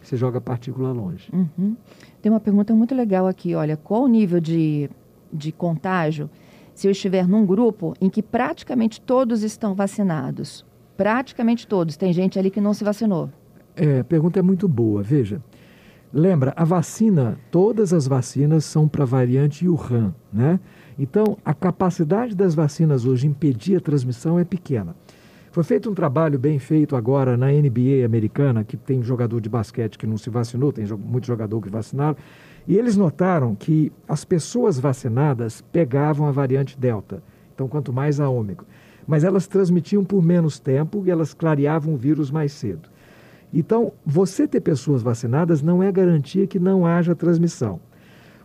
Você 0.01 0.17
joga 0.17 0.39
a 0.39 0.41
partícula 0.41 0.91
longe. 0.91 1.29
Uhum. 1.31 1.75
Tem 2.21 2.31
uma 2.31 2.39
pergunta 2.39 2.73
muito 2.73 2.95
legal 2.95 3.27
aqui, 3.27 3.53
olha, 3.53 3.77
qual 3.77 4.03
o 4.03 4.07
nível 4.07 4.39
de, 4.39 4.89
de 5.31 5.51
contágio 5.51 6.27
se 6.73 6.87
eu 6.87 6.91
estiver 6.91 7.27
num 7.27 7.45
grupo 7.45 7.93
em 8.01 8.09
que 8.09 8.23
praticamente 8.23 8.99
todos 8.99 9.43
estão 9.43 9.75
vacinados? 9.75 10.65
Praticamente 10.97 11.67
todos. 11.67 11.95
Tem 11.95 12.11
gente 12.11 12.39
ali 12.39 12.49
que 12.49 12.59
não 12.59 12.73
se 12.73 12.83
vacinou. 12.83 13.29
É, 13.75 13.99
a 13.99 14.03
pergunta 14.03 14.39
é 14.39 14.41
muito 14.41 14.67
boa. 14.67 15.03
Veja, 15.03 15.41
lembra, 16.13 16.53
a 16.55 16.63
vacina, 16.63 17.37
todas 17.51 17.93
as 17.93 18.07
vacinas 18.07 18.65
são 18.65 18.87
para 18.87 19.03
a 19.03 19.07
variante 19.07 19.67
Wuhan, 19.67 20.13
né? 20.31 20.59
Então, 20.97 21.37
a 21.45 21.53
capacidade 21.53 22.35
das 22.35 22.53
vacinas 22.53 23.05
hoje 23.05 23.27
impedir 23.27 23.77
a 23.77 23.79
transmissão 23.79 24.37
é 24.37 24.43
pequena. 24.43 24.95
Foi 25.51 25.63
feito 25.63 25.89
um 25.89 25.95
trabalho 25.95 26.37
bem 26.37 26.59
feito 26.59 26.95
agora 26.95 27.35
na 27.35 27.47
NBA 27.47 28.05
americana, 28.05 28.63
que 28.63 28.77
tem 28.77 29.01
jogador 29.01 29.41
de 29.41 29.49
basquete 29.49 29.97
que 29.97 30.05
não 30.05 30.17
se 30.17 30.29
vacinou, 30.29 30.71
tem 30.71 30.85
muito 30.85 31.25
jogador 31.25 31.59
que 31.61 31.69
vacinaram, 31.69 32.15
e 32.67 32.77
eles 32.77 32.95
notaram 32.95 33.55
que 33.55 33.91
as 34.07 34.23
pessoas 34.23 34.79
vacinadas 34.79 35.61
pegavam 35.71 36.27
a 36.27 36.31
variante 36.31 36.77
Delta, 36.77 37.23
então 37.53 37.67
quanto 37.67 37.91
mais 37.91 38.19
a 38.19 38.29
ômega, 38.29 38.63
mas 39.07 39.23
elas 39.23 39.47
transmitiam 39.47 40.03
por 40.03 40.21
menos 40.21 40.59
tempo 40.59 41.03
e 41.05 41.09
elas 41.09 41.33
clareavam 41.33 41.95
o 41.95 41.97
vírus 41.97 42.29
mais 42.29 42.51
cedo. 42.51 42.87
Então, 43.53 43.93
você 44.05 44.47
ter 44.47 44.61
pessoas 44.61 45.01
vacinadas 45.01 45.61
não 45.61 45.81
é 45.81 45.91
garantia 45.91 46.45
que 46.45 46.59
não 46.59 46.85
haja 46.85 47.15
transmissão. 47.15 47.79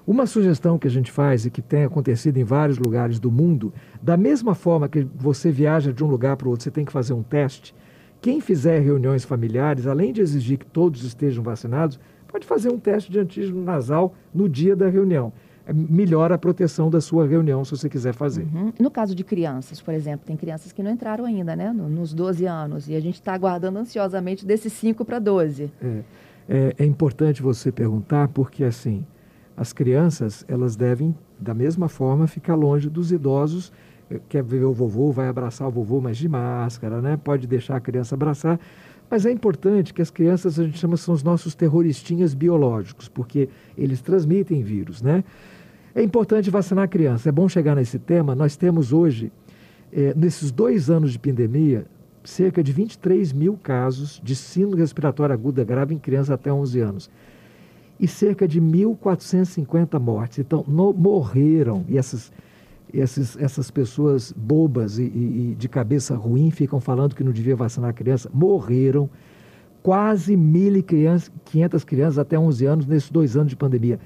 Uma 0.06 0.26
sugestão 0.26 0.78
que 0.78 0.86
a 0.86 0.90
gente 0.90 1.10
faz 1.10 1.46
e 1.46 1.50
que 1.50 1.62
tem 1.62 1.84
acontecido 1.84 2.36
em 2.36 2.44
vários 2.44 2.78
lugares 2.78 3.18
do 3.18 3.30
mundo, 3.30 3.72
da 4.02 4.16
mesma 4.16 4.54
forma 4.54 4.88
que 4.88 5.06
você 5.14 5.50
viaja 5.50 5.92
de 5.92 6.04
um 6.04 6.06
lugar 6.06 6.36
para 6.36 6.46
o 6.46 6.50
outro, 6.50 6.64
você 6.64 6.70
tem 6.70 6.84
que 6.84 6.92
fazer 6.92 7.14
um 7.14 7.22
teste. 7.22 7.74
Quem 8.20 8.40
fizer 8.40 8.80
reuniões 8.80 9.24
familiares, 9.24 9.86
além 9.86 10.12
de 10.12 10.20
exigir 10.20 10.58
que 10.58 10.66
todos 10.66 11.04
estejam 11.04 11.42
vacinados, 11.42 11.98
pode 12.28 12.46
fazer 12.46 12.70
um 12.70 12.78
teste 12.78 13.12
de 13.12 13.18
antígeno 13.18 13.62
nasal 13.62 14.14
no 14.34 14.48
dia 14.48 14.74
da 14.74 14.88
reunião. 14.88 15.32
Melhora 15.72 16.34
a 16.34 16.38
proteção 16.38 16.90
da 16.90 17.00
sua 17.00 17.26
reunião, 17.26 17.64
se 17.64 17.70
você 17.70 17.88
quiser 17.88 18.12
fazer. 18.12 18.46
Uhum. 18.54 18.72
No 18.78 18.90
caso 18.90 19.14
de 19.14 19.24
crianças, 19.24 19.80
por 19.80 19.94
exemplo, 19.94 20.26
tem 20.26 20.36
crianças 20.36 20.72
que 20.72 20.82
não 20.82 20.90
entraram 20.90 21.24
ainda, 21.24 21.56
né, 21.56 21.72
nos 21.72 22.12
12 22.12 22.44
anos, 22.44 22.88
e 22.88 22.94
a 22.94 23.00
gente 23.00 23.14
está 23.14 23.32
aguardando 23.32 23.78
ansiosamente 23.78 24.44
desses 24.44 24.72
5 24.74 25.04
para 25.04 25.18
12. 25.18 25.72
É, 25.82 26.00
é, 26.48 26.74
é 26.78 26.84
importante 26.84 27.42
você 27.42 27.72
perguntar, 27.72 28.28
porque 28.28 28.62
assim, 28.62 29.06
as 29.56 29.72
crianças, 29.72 30.44
elas 30.48 30.74
devem, 30.74 31.14
da 31.38 31.54
mesma 31.54 31.88
forma, 31.88 32.26
ficar 32.26 32.54
longe 32.56 32.90
dos 32.90 33.12
idosos. 33.12 33.72
Eh, 34.10 34.20
quer 34.28 34.42
ver 34.42 34.64
o 34.64 34.72
vovô, 34.72 35.12
vai 35.12 35.28
abraçar 35.28 35.68
o 35.68 35.70
vovô, 35.70 36.00
mas 36.00 36.16
de 36.16 36.28
máscara, 36.28 37.00
né? 37.00 37.16
Pode 37.16 37.46
deixar 37.46 37.76
a 37.76 37.80
criança 37.80 38.14
abraçar. 38.14 38.58
Mas 39.08 39.24
é 39.24 39.30
importante 39.30 39.94
que 39.94 40.02
as 40.02 40.10
crianças, 40.10 40.58
a 40.58 40.64
gente 40.64 40.78
chama, 40.78 40.96
são 40.96 41.14
os 41.14 41.22
nossos 41.22 41.54
terroristinhas 41.54 42.34
biológicos, 42.34 43.08
porque 43.08 43.48
eles 43.78 44.00
transmitem 44.00 44.62
vírus, 44.62 45.00
né? 45.00 45.22
É 45.94 46.02
importante 46.02 46.50
vacinar 46.50 46.84
a 46.84 46.88
criança. 46.88 47.28
É 47.28 47.32
bom 47.32 47.48
chegar 47.48 47.76
nesse 47.76 47.98
tema. 47.98 48.34
Nós 48.34 48.56
temos 48.56 48.92
hoje, 48.92 49.30
é, 49.92 50.12
nesses 50.14 50.50
dois 50.50 50.90
anos 50.90 51.12
de 51.12 51.18
pandemia, 51.18 51.86
cerca 52.24 52.64
de 52.64 52.72
23 52.72 53.32
mil 53.32 53.56
casos 53.62 54.20
de 54.24 54.34
síndrome 54.34 54.80
respiratória 54.80 55.32
aguda 55.32 55.62
grave 55.62 55.94
em 55.94 55.98
crianças 55.98 56.30
até 56.30 56.52
11 56.52 56.80
anos 56.80 57.10
e 58.00 58.08
cerca 58.08 58.48
de 58.48 58.60
1.450 58.60 60.00
mortes. 60.00 60.38
Então, 60.40 60.64
no, 60.66 60.92
morreram, 60.92 61.84
e 61.88 61.96
essas, 61.96 62.32
essas, 62.92 63.70
pessoas 63.70 64.32
bobas 64.36 64.98
e, 64.98 65.04
e, 65.04 65.50
e, 65.52 65.54
de 65.54 65.68
cabeça 65.68 66.16
ruim 66.16 66.50
ficam 66.50 66.80
falando 66.80 67.14
que 67.14 67.22
não 67.22 67.30
devia 67.30 67.54
vacinar 67.54 67.90
a 67.90 67.92
criança, 67.92 68.28
morreram 68.34 69.08
quase 69.82 70.34
1.500 70.36 71.84
crianças 71.84 72.18
até 72.18 72.38
11 72.38 72.66
anos 72.66 72.86
nesses 72.86 73.10
dois 73.10 73.36
anos 73.36 73.50
de 73.50 73.56
pandemia. 73.56 74.00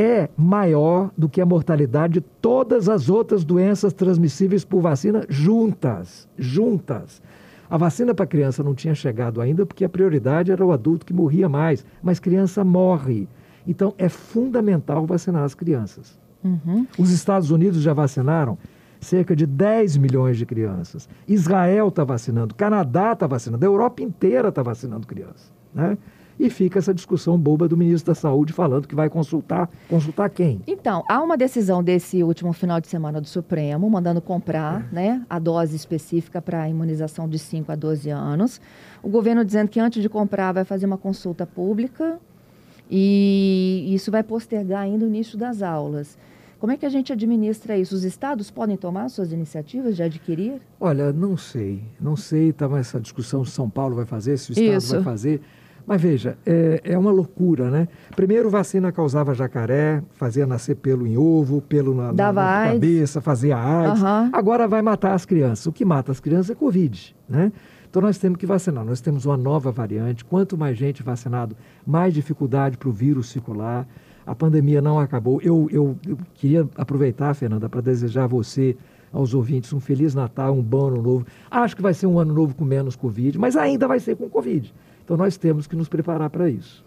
É 0.00 0.28
maior 0.36 1.10
do 1.18 1.28
que 1.28 1.40
a 1.40 1.46
mortalidade 1.46 2.14
de 2.14 2.20
todas 2.20 2.88
as 2.88 3.08
outras 3.08 3.44
doenças 3.44 3.92
transmissíveis 3.92 4.64
por 4.64 4.80
vacina 4.80 5.26
juntas. 5.28 6.28
Juntas. 6.38 7.20
A 7.68 7.76
vacina 7.76 8.14
para 8.14 8.24
criança 8.24 8.62
não 8.62 8.74
tinha 8.74 8.94
chegado 8.94 9.40
ainda 9.40 9.66
porque 9.66 9.84
a 9.84 9.88
prioridade 9.88 10.52
era 10.52 10.64
o 10.64 10.70
adulto 10.70 11.04
que 11.04 11.12
morria 11.12 11.48
mais, 11.48 11.84
mas 12.00 12.20
criança 12.20 12.62
morre. 12.62 13.28
Então 13.66 13.92
é 13.98 14.08
fundamental 14.08 15.04
vacinar 15.04 15.42
as 15.42 15.54
crianças. 15.54 16.18
Uhum. 16.44 16.86
Os 16.96 17.10
Estados 17.10 17.50
Unidos 17.50 17.82
já 17.82 17.92
vacinaram 17.92 18.56
cerca 19.00 19.34
de 19.34 19.46
10 19.46 19.96
milhões 19.96 20.38
de 20.38 20.46
crianças. 20.46 21.08
Israel 21.26 21.88
está 21.88 22.04
vacinando, 22.04 22.54
Canadá 22.54 23.12
está 23.12 23.26
vacinando, 23.26 23.64
a 23.64 23.68
Europa 23.68 24.02
inteira 24.02 24.48
está 24.48 24.62
vacinando 24.62 25.06
crianças. 25.06 25.52
Né? 25.74 25.98
E 26.38 26.48
fica 26.48 26.78
essa 26.78 26.94
discussão 26.94 27.36
boba 27.36 27.66
do 27.66 27.76
ministro 27.76 28.12
da 28.12 28.14
Saúde 28.14 28.52
falando 28.52 28.86
que 28.86 28.94
vai 28.94 29.10
consultar. 29.10 29.68
Consultar 29.88 30.30
quem? 30.30 30.60
Então, 30.66 31.04
há 31.08 31.20
uma 31.20 31.36
decisão 31.36 31.82
desse 31.82 32.22
último 32.22 32.52
final 32.52 32.80
de 32.80 32.86
semana 32.86 33.20
do 33.20 33.26
Supremo, 33.26 33.90
mandando 33.90 34.20
comprar 34.20 34.86
é. 34.92 34.94
né, 34.94 35.26
a 35.28 35.38
dose 35.38 35.74
específica 35.74 36.40
para 36.40 36.62
a 36.62 36.68
imunização 36.68 37.28
de 37.28 37.38
5 37.38 37.72
a 37.72 37.74
12 37.74 38.10
anos. 38.10 38.60
O 39.02 39.08
governo 39.08 39.44
dizendo 39.44 39.68
que 39.68 39.80
antes 39.80 40.00
de 40.00 40.08
comprar 40.08 40.52
vai 40.52 40.64
fazer 40.64 40.86
uma 40.86 40.98
consulta 40.98 41.44
pública 41.44 42.18
e 42.90 43.86
isso 43.90 44.10
vai 44.10 44.22
postergar 44.22 44.82
ainda 44.82 45.04
o 45.04 45.08
início 45.08 45.36
das 45.36 45.62
aulas. 45.62 46.16
Como 46.58 46.72
é 46.72 46.76
que 46.76 46.84
a 46.84 46.88
gente 46.88 47.12
administra 47.12 47.78
isso? 47.78 47.94
Os 47.94 48.02
estados 48.02 48.50
podem 48.50 48.76
tomar 48.76 49.08
suas 49.10 49.32
iniciativas 49.32 49.94
de 49.94 50.02
adquirir? 50.02 50.60
Olha, 50.80 51.12
não 51.12 51.36
sei. 51.36 51.84
Não 52.00 52.16
sei. 52.16 52.48
Estava 52.48 52.80
essa 52.80 52.98
discussão 53.00 53.44
se 53.44 53.52
São 53.52 53.70
Paulo 53.70 53.94
vai 53.94 54.04
fazer, 54.04 54.36
se 54.38 54.50
o 54.50 54.52
estado 54.52 54.76
isso. 54.76 54.94
vai 54.94 55.02
fazer. 55.04 55.40
Mas 55.88 56.02
veja, 56.02 56.36
é, 56.44 56.82
é, 56.84 56.98
uma 56.98 57.10
loucura, 57.10 57.70
né? 57.70 57.88
Primeiro, 58.14 58.50
vacina 58.50 58.92
causava 58.92 59.32
jacaré, 59.32 60.02
fazia 60.12 60.46
nascer 60.46 60.76
pelo 60.76 61.06
em 61.06 61.16
ovo, 61.16 61.62
pelo 61.62 61.94
na, 61.94 62.12
na, 62.12 62.30
na 62.30 62.72
cabeça, 62.72 63.22
fazia 63.22 63.56
AIDS. 63.56 64.02
Uhum. 64.02 64.28
Agora 64.30 64.68
vai 64.68 64.82
matar 64.82 65.14
as 65.14 65.24
crianças. 65.24 65.64
O 65.64 65.72
que 65.72 65.86
mata 65.86 66.12
as 66.12 66.20
crianças 66.20 66.50
é 66.50 66.54
Covid, 66.54 67.16
né? 67.26 67.50
Então 67.88 68.02
nós 68.02 68.18
temos 68.18 68.36
que 68.36 68.44
vacinar. 68.44 68.84
Nós 68.84 69.00
temos 69.00 69.24
uma 69.24 69.38
nova 69.38 69.72
variante. 69.72 70.26
Quanto 70.26 70.58
mais 70.58 70.76
gente 70.76 71.02
vacinado, 71.02 71.56
mais 71.86 72.12
dificuldade 72.12 72.76
para 72.76 72.90
o 72.90 72.92
vírus 72.92 73.30
circular 73.30 73.88
a 74.28 74.34
pandemia 74.34 74.82
não 74.82 75.00
acabou. 75.00 75.40
Eu, 75.42 75.68
eu, 75.72 75.96
eu 76.06 76.18
queria 76.34 76.68
aproveitar, 76.76 77.32
Fernanda, 77.32 77.66
para 77.66 77.80
desejar 77.80 78.24
a 78.24 78.26
você, 78.26 78.76
aos 79.10 79.32
ouvintes, 79.32 79.72
um 79.72 79.80
Feliz 79.80 80.14
Natal, 80.14 80.54
um 80.54 80.62
bom 80.62 80.88
ano 80.88 81.00
novo. 81.00 81.26
Acho 81.50 81.74
que 81.74 81.80
vai 81.80 81.94
ser 81.94 82.06
um 82.06 82.18
ano 82.18 82.34
novo 82.34 82.54
com 82.54 82.62
menos 82.62 82.94
Covid, 82.94 83.38
mas 83.38 83.56
ainda 83.56 83.88
vai 83.88 83.98
ser 83.98 84.16
com 84.16 84.28
Covid. 84.28 84.74
Então 85.08 85.16
nós 85.16 85.38
temos 85.38 85.66
que 85.66 85.74
nos 85.74 85.88
preparar 85.88 86.28
para 86.28 86.50
isso. 86.50 86.84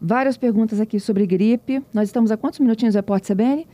Várias 0.00 0.36
perguntas 0.36 0.78
aqui 0.78 1.00
sobre 1.00 1.26
gripe. 1.26 1.82
Nós 1.92 2.08
estamos 2.08 2.30
a 2.30 2.36
quantos 2.36 2.60
minutinhos, 2.60 2.94
repórter 2.94 3.34
CBN? 3.34 3.66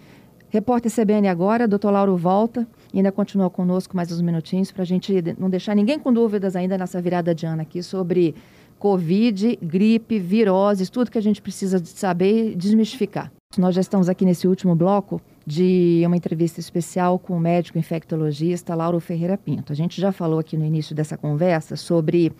Repórter 0.48 0.90
CBN 0.90 1.28
agora, 1.28 1.68
doutor 1.68 1.90
Lauro 1.90 2.16
volta 2.16 2.66
e 2.94 2.96
ainda 2.96 3.12
continua 3.12 3.50
conosco 3.50 3.94
mais 3.94 4.10
uns 4.10 4.22
minutinhos 4.22 4.72
para 4.72 4.84
a 4.84 4.86
gente 4.86 5.12
não 5.38 5.50
deixar 5.50 5.74
ninguém 5.74 5.98
com 5.98 6.10
dúvidas 6.10 6.56
ainda 6.56 6.78
nessa 6.78 6.98
virada 7.02 7.34
de 7.34 7.44
ano 7.44 7.60
aqui 7.60 7.82
sobre 7.82 8.34
Covid, 8.78 9.58
gripe, 9.60 10.18
viroses, 10.18 10.88
tudo 10.88 11.10
que 11.10 11.18
a 11.18 11.22
gente 11.22 11.42
precisa 11.42 11.78
saber 11.84 12.52
e 12.52 12.56
desmistificar. 12.56 13.30
Nós 13.58 13.74
já 13.74 13.82
estamos 13.82 14.08
aqui 14.08 14.24
nesse 14.24 14.48
último 14.48 14.74
bloco 14.74 15.20
de 15.46 16.02
uma 16.06 16.16
entrevista 16.16 16.58
especial 16.58 17.18
com 17.18 17.36
o 17.36 17.40
médico 17.40 17.76
infectologista 17.76 18.74
Lauro 18.74 18.98
Ferreira 18.98 19.36
Pinto. 19.36 19.74
A 19.74 19.76
gente 19.76 20.00
já 20.00 20.10
falou 20.10 20.38
aqui 20.38 20.56
no 20.56 20.64
início 20.64 20.94
dessa 20.94 21.18
conversa 21.18 21.76
sobre 21.76 22.32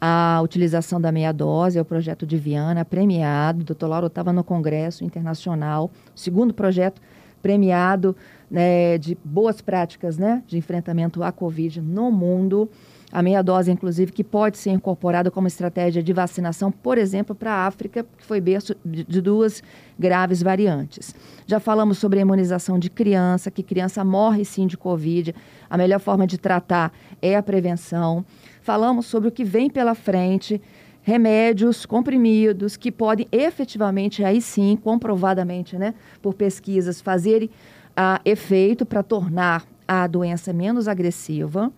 a 0.00 0.40
utilização 0.42 1.00
da 1.00 1.12
meia 1.12 1.32
dose, 1.32 1.78
é 1.78 1.82
o 1.82 1.84
projeto 1.84 2.26
de 2.26 2.36
Viana, 2.36 2.84
premiado. 2.84 3.60
O 3.60 3.64
doutor 3.64 3.88
Lauro 3.88 4.06
estava 4.06 4.32
no 4.32 4.42
Congresso 4.42 5.04
Internacional, 5.04 5.90
segundo 6.14 6.54
projeto 6.54 7.00
premiado 7.42 8.16
né, 8.50 8.98
de 8.98 9.16
boas 9.24 9.60
práticas 9.60 10.18
né, 10.18 10.42
de 10.46 10.58
enfrentamento 10.58 11.22
à 11.22 11.32
Covid 11.32 11.80
no 11.80 12.10
mundo 12.10 12.70
a 13.12 13.22
meia 13.22 13.42
dose, 13.42 13.70
inclusive, 13.70 14.12
que 14.12 14.22
pode 14.22 14.56
ser 14.56 14.70
incorporada 14.70 15.30
como 15.30 15.48
estratégia 15.48 16.02
de 16.02 16.12
vacinação, 16.12 16.70
por 16.70 16.96
exemplo, 16.96 17.34
para 17.34 17.52
a 17.52 17.66
África, 17.66 18.06
que 18.16 18.24
foi 18.24 18.40
berço 18.40 18.76
de 18.84 19.20
duas 19.20 19.62
graves 19.98 20.42
variantes. 20.42 21.14
Já 21.46 21.58
falamos 21.58 21.98
sobre 21.98 22.20
a 22.20 22.22
imunização 22.22 22.78
de 22.78 22.88
criança, 22.88 23.50
que 23.50 23.62
criança 23.62 24.04
morre 24.04 24.44
sim 24.44 24.66
de 24.66 24.76
Covid. 24.76 25.34
A 25.68 25.76
melhor 25.76 25.98
forma 25.98 26.26
de 26.26 26.38
tratar 26.38 26.92
é 27.20 27.34
a 27.34 27.42
prevenção. 27.42 28.24
Falamos 28.62 29.06
sobre 29.06 29.28
o 29.28 29.32
que 29.32 29.44
vem 29.44 29.70
pela 29.70 29.94
frente, 29.94 30.60
remédios, 31.02 31.86
comprimidos, 31.86 32.76
que 32.76 32.92
podem 32.92 33.26
efetivamente, 33.32 34.22
aí 34.22 34.40
sim, 34.40 34.76
comprovadamente, 34.76 35.76
né, 35.76 35.94
por 36.20 36.34
pesquisas, 36.34 37.00
fazer 37.00 37.44
uh, 37.44 38.20
efeito 38.24 38.84
para 38.84 39.02
tornar 39.02 39.64
a 39.88 40.06
doença 40.06 40.52
menos 40.52 40.86
agressiva. 40.88 41.72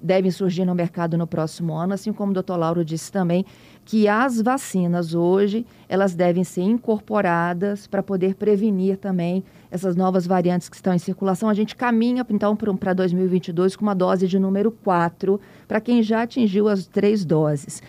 Devem 0.00 0.30
surgir 0.30 0.64
no 0.64 0.74
mercado 0.74 1.18
no 1.18 1.26
próximo 1.26 1.74
ano, 1.74 1.92
assim 1.92 2.12
como 2.12 2.30
o 2.30 2.34
doutor 2.34 2.56
Lauro 2.56 2.84
disse 2.84 3.12
também, 3.12 3.44
que 3.84 4.06
as 4.06 4.40
vacinas 4.40 5.14
hoje, 5.14 5.66
elas 5.88 6.14
devem 6.14 6.44
ser 6.44 6.62
incorporadas 6.62 7.86
para 7.86 8.02
poder 8.02 8.34
prevenir 8.34 8.96
também 8.96 9.42
essas 9.70 9.96
novas 9.96 10.26
variantes 10.26 10.68
que 10.68 10.76
estão 10.76 10.94
em 10.94 10.98
circulação. 10.98 11.48
A 11.48 11.54
gente 11.54 11.74
caminha, 11.74 12.24
então, 12.30 12.54
para 12.54 12.92
2022 12.92 13.74
com 13.74 13.82
uma 13.82 13.94
dose 13.94 14.28
de 14.28 14.38
número 14.38 14.70
4, 14.70 15.40
para 15.66 15.80
quem 15.80 16.02
já 16.02 16.22
atingiu 16.22 16.68
as 16.68 16.86
três 16.86 17.24
doses. 17.24 17.82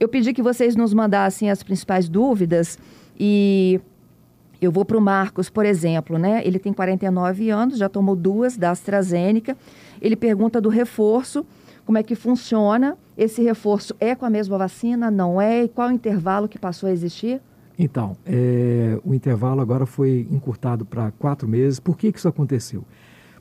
Eu 0.00 0.08
pedi 0.08 0.32
que 0.32 0.42
vocês 0.42 0.74
nos 0.74 0.92
mandassem 0.92 1.50
as 1.50 1.62
principais 1.62 2.08
dúvidas 2.08 2.78
e 3.18 3.80
eu 4.60 4.72
vou 4.72 4.84
para 4.84 4.96
o 4.96 5.00
Marcos, 5.00 5.50
por 5.50 5.64
exemplo, 5.64 6.18
né? 6.18 6.42
Ele 6.44 6.58
tem 6.58 6.72
49 6.72 7.50
anos, 7.50 7.78
já 7.78 7.88
tomou 7.88 8.16
duas 8.16 8.56
da 8.56 8.70
AstraZeneca. 8.70 9.56
Ele 10.00 10.16
pergunta 10.16 10.60
do 10.60 10.68
reforço, 10.68 11.46
como 11.84 11.98
é 11.98 12.02
que 12.02 12.14
funciona. 12.14 12.96
Esse 13.16 13.42
reforço 13.42 13.94
é 14.00 14.14
com 14.14 14.24
a 14.24 14.30
mesma 14.30 14.58
vacina? 14.58 15.10
Não 15.10 15.40
é? 15.40 15.64
E 15.64 15.68
qual 15.68 15.88
o 15.88 15.92
intervalo 15.92 16.48
que 16.48 16.58
passou 16.58 16.88
a 16.88 16.92
existir? 16.92 17.40
Então, 17.78 18.16
é, 18.24 18.98
o 19.04 19.14
intervalo 19.14 19.60
agora 19.60 19.84
foi 19.84 20.26
encurtado 20.30 20.84
para 20.84 21.10
quatro 21.12 21.48
meses. 21.48 21.80
Por 21.80 21.96
que, 21.96 22.12
que 22.12 22.18
isso 22.18 22.28
aconteceu? 22.28 22.84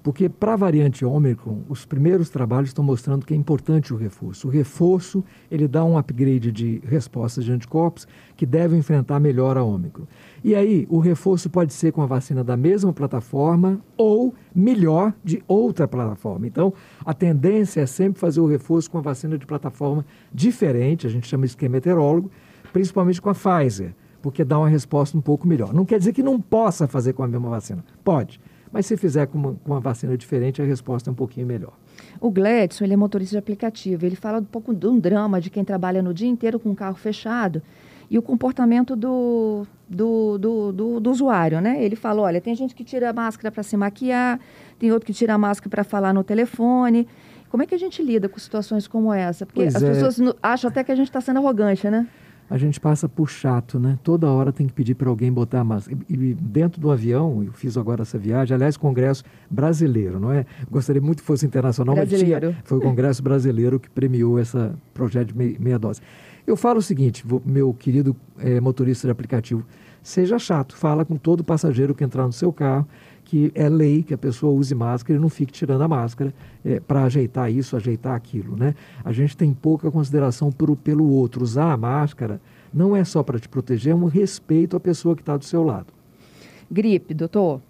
Porque 0.04 0.28
para 0.28 0.54
a 0.54 0.58
variante 0.58 1.06
Ômicron, 1.06 1.62
os 1.70 1.86
primeiros 1.86 2.30
trabalhos 2.30 2.72
estão 2.72 2.84
mostrando 2.84 3.26
que 3.26 3.34
é 3.34 3.38
importante 3.38 3.94
o 3.94 3.98
reforço. 3.98 4.50
O 4.50 4.52
reforço, 4.52 5.24
ele 5.50 5.66
dá 5.66 5.86
um 5.86 5.98
upgrade 5.98 6.52
de 6.52 6.82
respostas 6.86 7.46
de 7.46 7.54
anticorpos 7.54 8.06
que 8.36 8.46
devem 8.46 8.80
enfrentar 8.80 9.18
melhor 9.22 9.58
a 9.58 9.64
Ômicron. 9.64 10.06
E 10.44 10.54
aí, 10.56 10.86
o 10.90 11.00
reforço 11.00 11.50
pode 11.50 11.72
ser 11.72 11.94
com 11.94 12.02
a 12.02 12.06
vacina 12.06 12.44
da 12.44 12.58
mesma 12.58 12.92
plataforma 12.92 13.80
ou 13.96 14.36
melhor 14.54 15.14
de 15.24 15.42
outra 15.48 15.88
plataforma. 15.88 16.46
Então, 16.46 16.74
a 17.06 17.14
tendência 17.14 17.80
é 17.80 17.86
sempre 17.86 18.20
fazer 18.20 18.42
o 18.42 18.46
reforço 18.46 18.92
com 18.92 18.98
a 18.98 19.02
vacina 19.02 19.38
de 19.38 19.46
plataforma 19.46 20.06
diferente, 20.34 21.08
a 21.08 21.10
gente 21.10 21.28
chama 21.28 21.46
de 21.46 21.52
esquema 21.52 21.78
heterólogo, 21.78 22.30
principalmente 22.74 23.22
com 23.22 23.30
a 23.30 23.34
Pfizer, 23.34 23.96
porque 24.22 24.44
dá 24.44 24.60
uma 24.60 24.68
resposta 24.68 25.18
um 25.18 25.22
pouco 25.22 25.48
melhor. 25.48 25.74
Não 25.74 25.86
quer 25.86 25.98
dizer 25.98 26.12
que 26.12 26.22
não 26.22 26.42
possa 26.42 26.90
fazer 26.90 27.14
com 27.14 27.24
a 27.24 27.28
mesma 27.28 27.50
vacina. 27.50 27.86
Pode 28.04 28.42
mas 28.74 28.88
se 28.88 28.98
fizer 28.98 29.28
com 29.28 29.38
uma, 29.38 29.54
com 29.54 29.72
uma 29.72 29.80
vacina 29.80 30.18
diferente, 30.18 30.60
a 30.60 30.66
resposta 30.66 31.10
é 31.10 31.12
um 31.12 31.16
pouquinho 31.16 31.46
melhor. 31.46 31.74
O 32.20 32.32
Gledson, 32.32 32.84
ele 32.84 32.94
é 32.94 32.98
motorista 32.98 33.36
de 33.36 33.38
aplicativo. 33.38 34.04
Ele 34.04 34.16
fala 34.16 34.40
um 34.40 34.44
pouco 34.44 34.74
de 34.74 34.88
um 34.88 35.00
drama 35.00 35.40
de 35.40 35.52
quem 35.52 35.64
trabalha 35.64 36.02
no 36.02 36.12
dia 36.12 36.28
inteiro 36.28 36.60
com 36.60 36.72
o 36.72 36.76
carro 36.76 36.96
fechado 36.96 37.62
e 38.10 38.18
o 38.18 38.22
comportamento 38.22 38.96
do, 38.96 39.66
do, 39.88 40.38
do, 40.40 40.72
do, 40.72 41.00
do 41.00 41.12
usuário, 41.12 41.62
né? 41.62 41.84
Ele 41.84 41.96
fala, 41.96 42.24
olha, 42.24 42.42
tem 42.42 42.56
gente 42.56 42.74
que 42.74 42.84
tira 42.84 43.12
a 43.12 43.14
máscara 43.14 43.52
para 43.52 43.62
se 43.62 43.78
maquiar, 43.78 44.40
tem 44.80 44.92
outro 44.92 45.06
que 45.06 45.14
tira 45.14 45.36
a 45.36 45.38
máscara 45.38 45.70
para 45.70 45.84
falar 45.84 46.14
no 46.14 46.24
telefone. 46.24 47.08
Como 47.50 47.62
é 47.62 47.68
que 47.68 47.76
a 47.76 47.78
gente 47.78 48.02
lida 48.02 48.28
com 48.28 48.40
situações 48.40 48.88
como 48.88 49.14
essa? 49.14 49.46
Porque 49.46 49.62
pois 49.62 49.76
as 49.76 49.84
é. 49.84 49.92
pessoas 49.92 50.36
acham 50.42 50.70
até 50.70 50.84
que 50.84 50.92
a 50.92 50.96
gente 50.96 51.08
está 51.08 51.22
sendo 51.22 51.38
arrogante, 51.38 51.88
né? 51.90 52.08
A 52.50 52.58
gente 52.58 52.80
passa 52.80 53.08
por 53.10 53.30
chato, 53.30 53.80
né? 53.80 53.98
Toda 54.04 54.30
hora 54.30 54.52
tem 54.52 54.68
que 54.68 54.74
pedir 54.74 54.96
para 54.96 55.10
alguém 55.10 55.32
botar 55.32 55.62
a 55.62 55.64
máscara. 55.64 55.98
E, 56.10 56.34
dentro 56.34 56.80
do 56.80 56.92
avião, 56.92 57.44
eu 57.44 57.52
fiz 57.52 57.78
agora 57.78 58.04
essa 58.04 58.18
viagem, 58.18 58.54
aliás, 58.56 58.78
congresso 58.78 59.24
brasileiro, 59.50 60.20
não 60.20 60.32
é? 60.32 60.46
Gostaria 60.70 61.02
muito 61.02 61.22
que 61.22 61.26
fosse 61.26 61.46
internacional, 61.46 61.96
brasileiro. 61.96 62.48
mas 62.48 62.56
tinha, 62.56 62.64
foi 62.64 62.78
o 62.78 62.82
congresso 62.82 63.22
brasileiro 63.24 63.80
que 63.80 63.90
premiou 63.90 64.40
esse 64.40 64.58
projeto 64.94 65.34
de 65.34 65.60
meia 65.60 65.80
dose. 65.80 66.02
Eu 66.46 66.58
falo 66.58 66.80
o 66.80 66.82
seguinte, 66.82 67.26
meu 67.46 67.74
querido 67.74 68.16
é, 68.38 68.60
motorista 68.60 69.08
de 69.08 69.12
aplicativo, 69.12 69.66
seja 70.02 70.38
chato, 70.38 70.76
fala 70.76 71.06
com 71.06 71.16
todo 71.16 71.44
passageiro 71.44 71.96
que 71.96 72.04
entrar 72.04 72.26
no 72.26 72.34
seu 72.34 72.52
carro, 72.52 72.86
que 73.24 73.52
é 73.56 73.70
lei 73.70 74.04
que 74.04 74.14
a 74.14 74.18
pessoa 74.18 74.54
use 74.54 74.74
máscara 74.76 75.18
e 75.18 75.22
não 75.22 75.30
fique 75.30 75.52
tirando 75.52 75.82
a 75.82 75.88
máscara 75.88 76.34
é, 76.64 76.80
para 76.80 77.04
ajeitar 77.04 77.52
isso, 77.52 77.76
ajeitar 77.76 78.16
aquilo. 78.16 78.56
Né? 78.56 78.76
A 79.04 79.12
gente 79.12 79.36
tem 79.36 79.54
pouca 79.54 79.90
consideração 79.90 80.52
por, 80.52 80.76
pelo 80.76 81.10
outro. 81.10 81.44
Usar 81.44 81.72
a 81.72 81.78
máscara 81.78 82.42
não 82.74 82.96
é 82.96 83.04
só 83.04 83.24
para 83.24 83.40
te 83.40 83.48
proteger, 83.48 83.94
é 83.94 83.96
um 83.96 84.06
respeito 84.06 84.76
à 84.76 84.80
pessoa 84.80 85.16
que 85.16 85.22
está 85.22 85.38
do 85.38 85.46
seu 85.46 85.64
lado. 85.64 85.88
Gripe, 86.70 87.14
doutor. 87.14 87.62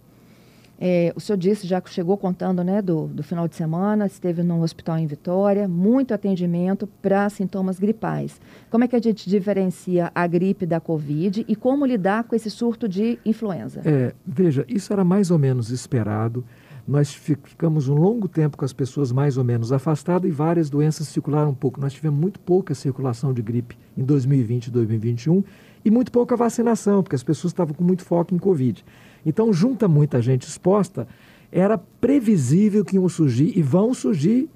É, 0.80 1.14
o 1.16 1.20
senhor 1.20 1.38
disse, 1.38 1.68
já 1.68 1.80
que 1.80 1.90
chegou 1.90 2.18
contando 2.18 2.64
né, 2.64 2.82
do, 2.82 3.08
do 3.08 3.24
final 3.24 3.48
de 3.48 3.56
semana, 3.56 4.06
esteve 4.06 4.44
num 4.44 4.62
hospital 4.62 4.98
em 4.98 5.08
Vitória, 5.08 5.68
muito 5.68 6.14
atendimento 6.14 6.88
para 7.02 7.30
sintomas 7.30 7.80
gripais. 7.80 8.42
Como 8.70 8.84
é 8.84 8.88
que 8.88 8.96
a 8.96 9.02
gente 9.02 9.30
diferencia 9.30 10.12
a 10.14 10.28
gripe 10.28 10.66
da 10.66 10.80
Covid 10.80 11.46
e 11.48 11.56
como 11.56 11.86
lidar 11.86 12.24
com 12.26 12.36
esse 12.36 12.50
surto 12.50 12.88
de 12.88 13.20
influenza? 13.26 13.82
É, 13.86 14.14
veja, 14.26 14.66
isso 14.68 14.92
era 14.92 15.04
mais 15.04 15.32
ou 15.32 15.40
menos 15.40 15.70
esperado. 15.70 16.44
Nós 16.86 17.14
ficamos 17.14 17.88
um 17.88 17.96
longo 17.96 18.28
tempo 18.28 18.58
com 18.58 18.66
as 18.66 18.74
pessoas 18.74 19.10
mais 19.10 19.38
ou 19.38 19.44
menos 19.44 19.72
afastadas 19.72 20.30
e 20.30 20.34
várias 20.34 20.70
doenças 20.70 21.08
circularam 21.08 21.52
um 21.52 21.56
pouco. 21.56 21.80
Nós 21.80 21.94
tivemos 21.94 22.20
muito 22.20 22.42
pouca 22.42 22.76
circulação 22.76 23.34
de 23.34 23.42
gripe 23.42 23.78
em 23.98 24.04
2020 24.04 24.68
e 24.68 24.72
2021 24.72 25.44
e 25.84 25.92
muito 25.92 26.12
pouca 26.12 26.36
vacinação, 26.36 27.04
porque 27.04 27.16
as 27.16 27.24
pessoas 27.24 27.52
estavam 27.52 27.74
com 27.74 27.84
muito 27.84 28.04
foco 28.04 28.34
em 28.34 28.38
Covid. 28.38 28.84
Então, 29.26 29.52
junta 29.52 29.88
muita 29.88 30.22
gente 30.22 30.48
exposta, 30.48 31.08
era 31.52 31.78
previsível 31.78 32.84
que 32.84 32.96
iam 32.96 33.08
surgir 33.08 33.58
e 33.58 33.62
vão 33.62 33.94
surgir 33.94 34.50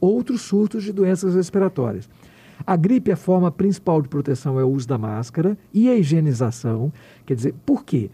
outros 0.00 0.42
surtos 0.42 0.84
de 0.84 0.92
doenças 0.92 1.34
respiratórias. 1.34 2.08
A 2.66 2.76
gripe, 2.76 3.10
a 3.10 3.16
forma 3.16 3.50
principal 3.50 4.02
de 4.02 4.08
proteção 4.08 4.58
é 4.58 4.64
o 4.64 4.68
uso 4.68 4.86
da 4.86 4.98
máscara 4.98 5.56
e 5.72 5.88
a 5.88 5.96
higienização. 5.96 6.92
Quer 7.24 7.34
dizer, 7.34 7.54
por 7.64 7.84
quê? 7.84 8.10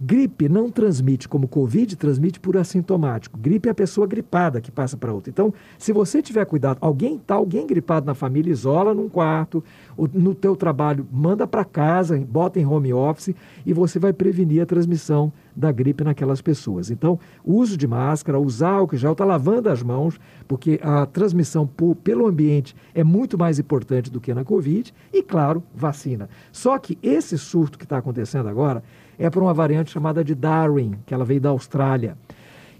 Gripe 0.00 0.48
não 0.48 0.70
transmite 0.70 1.28
como 1.28 1.48
Covid, 1.48 1.96
transmite 1.96 2.38
por 2.38 2.56
assintomático. 2.56 3.38
Gripe 3.38 3.68
é 3.68 3.72
a 3.72 3.74
pessoa 3.74 4.06
gripada 4.06 4.60
que 4.60 4.70
passa 4.70 4.96
para 4.96 5.12
outra. 5.12 5.30
Então, 5.30 5.52
se 5.76 5.92
você 5.92 6.22
tiver 6.22 6.44
cuidado, 6.44 6.78
alguém 6.80 7.16
está 7.16 7.34
alguém 7.34 7.66
gripado 7.66 8.06
na 8.06 8.14
família, 8.14 8.52
isola 8.52 8.94
num 8.94 9.08
quarto, 9.08 9.62
no 10.14 10.34
teu 10.34 10.54
trabalho, 10.54 11.06
manda 11.10 11.46
para 11.46 11.64
casa, 11.64 12.16
bota 12.18 12.60
em 12.60 12.66
home 12.66 12.92
office 12.92 13.34
e 13.66 13.72
você 13.72 13.98
vai 13.98 14.12
prevenir 14.12 14.62
a 14.62 14.66
transmissão 14.66 15.32
da 15.58 15.72
gripe 15.72 16.04
naquelas 16.04 16.40
pessoas. 16.40 16.88
Então, 16.88 17.18
uso 17.44 17.76
de 17.76 17.86
máscara, 17.86 18.38
usar 18.38 18.70
álcool 18.70 18.96
gel, 18.96 19.12
está 19.12 19.24
lavando 19.24 19.68
as 19.68 19.82
mãos, 19.82 20.18
porque 20.46 20.78
a 20.82 21.04
transmissão 21.04 21.66
por, 21.66 21.96
pelo 21.96 22.28
ambiente 22.28 22.76
é 22.94 23.02
muito 23.02 23.36
mais 23.36 23.58
importante 23.58 24.10
do 24.10 24.20
que 24.20 24.32
na 24.32 24.44
Covid, 24.44 24.94
e, 25.12 25.20
claro, 25.20 25.62
vacina. 25.74 26.28
Só 26.52 26.78
que 26.78 26.96
esse 27.02 27.36
surto 27.36 27.76
que 27.76 27.84
está 27.84 27.98
acontecendo 27.98 28.48
agora 28.48 28.84
é 29.18 29.28
por 29.28 29.42
uma 29.42 29.52
variante 29.52 29.90
chamada 29.90 30.22
de 30.22 30.34
Darwin, 30.34 30.94
que 31.04 31.12
ela 31.12 31.24
veio 31.24 31.40
da 31.40 31.48
Austrália. 31.48 32.16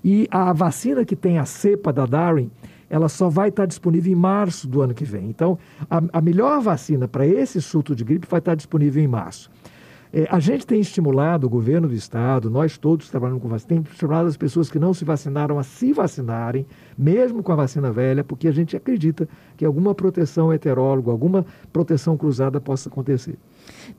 E 0.04 0.28
a 0.30 0.52
vacina 0.52 1.04
que 1.04 1.16
tem 1.16 1.38
a 1.38 1.44
cepa 1.44 1.92
da 1.92 2.06
Darwin, 2.06 2.48
ela 2.88 3.08
só 3.08 3.28
vai 3.28 3.48
estar 3.48 3.66
disponível 3.66 4.12
em 4.12 4.16
março 4.16 4.68
do 4.68 4.80
ano 4.80 4.94
que 4.94 5.04
vem. 5.04 5.28
Então, 5.28 5.58
a, 5.90 6.00
a 6.12 6.20
melhor 6.20 6.60
vacina 6.60 7.08
para 7.08 7.26
esse 7.26 7.60
surto 7.60 7.94
de 7.94 8.04
gripe 8.04 8.28
vai 8.30 8.38
estar 8.38 8.54
disponível 8.54 9.02
em 9.02 9.08
março. 9.08 9.50
É, 10.12 10.26
a 10.30 10.38
gente 10.38 10.66
tem 10.66 10.80
estimulado, 10.80 11.46
o 11.46 11.50
governo 11.50 11.88
do 11.88 11.94
estado, 11.94 12.50
nós 12.50 12.78
todos 12.78 13.10
trabalhando 13.10 13.40
com 13.40 13.48
vacina, 13.48 13.68
tem 13.68 13.92
estimulado 13.92 14.28
as 14.28 14.36
pessoas 14.36 14.70
que 14.70 14.78
não 14.78 14.94
se 14.94 15.04
vacinaram 15.04 15.58
a 15.58 15.62
se 15.62 15.92
vacinarem, 15.92 16.66
mesmo 16.96 17.42
com 17.42 17.52
a 17.52 17.56
vacina 17.56 17.92
velha, 17.92 18.24
porque 18.24 18.48
a 18.48 18.52
gente 18.52 18.76
acredita 18.76 19.28
que 19.56 19.64
alguma 19.64 19.94
proteção 19.94 20.52
heteróloga, 20.52 21.10
alguma 21.10 21.44
proteção 21.72 22.16
cruzada 22.16 22.60
possa 22.60 22.88
acontecer. 22.88 23.38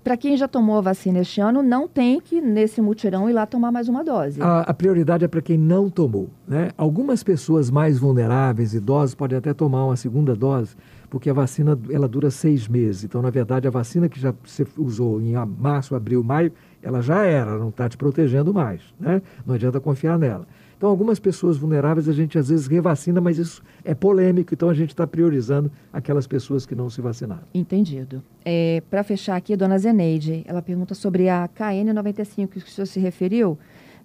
Para 0.04 0.18
quem 0.18 0.36
já 0.36 0.48
tomou 0.48 0.78
a 0.78 0.82
vacina 0.82 1.20
este 1.20 1.42
ano, 1.42 1.62
não 1.62 1.88
tem 1.88 2.20
que, 2.20 2.42
nesse 2.42 2.82
mutirão, 2.82 3.30
ir 3.30 3.34
lá 3.34 3.46
tomar 3.46 3.72
mais 3.72 3.88
uma 3.88 4.04
dose. 4.04 4.42
A, 4.42 4.62
a 4.62 4.74
prioridade 4.74 5.24
é 5.26 5.28
para 5.28 5.42
quem 5.42 5.58
não 5.58 5.90
tomou. 5.90 6.30
Né? 6.48 6.72
Algumas 6.78 7.24
pessoas 7.24 7.70
mais 7.70 8.00
vulneráveis, 8.00 8.74
idosos, 8.74 9.14
podem 9.14 9.38
até 9.38 9.54
tomar 9.54 9.86
uma 9.86 9.96
segunda 9.96 10.36
dose, 10.36 10.76
porque 11.10 11.30
a 11.30 11.34
vacina 11.34 11.78
ela 11.90 12.08
dura 12.08 12.30
seis 12.30 12.68
meses. 12.68 13.04
Então, 13.04 13.22
na 13.22 13.30
verdade, 13.30 13.68
a 13.68 13.72
vacina 13.72 14.08
que 14.08 14.20
já 14.20 14.34
você 14.44 14.66
usou 14.78 15.22
em 15.22 15.34
março, 15.58 15.96
abril, 15.96 16.24
maio, 16.24 16.52
ela 16.82 17.02
já 17.02 17.26
era, 17.26 17.58
não 17.58 17.70
está 17.70 17.90
te 17.90 17.98
protegendo 17.98 18.54
mais. 18.54 18.82
Né? 19.00 19.22
Não 19.46 19.56
adianta 19.56 19.80
confiar 19.80 20.18
nela. 20.18 20.48
Então, 20.78 20.90
algumas 20.90 21.20
pessoas 21.20 21.58
vulneráveis 21.58 22.08
a 22.08 22.14
gente 22.14 22.38
às 22.38 22.48
vezes 22.48 22.66
revacina, 22.68 23.20
mas 23.20 23.38
isso 23.38 23.62
é 23.84 23.94
polêmico, 23.94 24.54
então 24.54 24.70
a 24.70 24.74
gente 24.74 24.92
está 24.92 25.06
priorizando 25.06 25.70
aquelas 25.92 26.26
pessoas 26.26 26.66
que 26.66 26.74
não 26.74 26.90
se 26.90 27.02
vacinaram. 27.02 27.44
Entendido. 27.54 28.24
É, 28.46 28.82
Para 28.90 29.04
fechar 29.04 29.36
aqui, 29.36 29.58
dona 29.58 29.78
Zeneide, 29.78 30.42
ela 30.48 30.62
pergunta 30.62 30.96
sobre 30.96 31.28
a 31.28 31.50
KN95 31.50 32.48
que 32.48 32.58
o 32.60 32.62
senhor 32.62 32.86
se 32.86 32.98
referiu. 32.98 33.58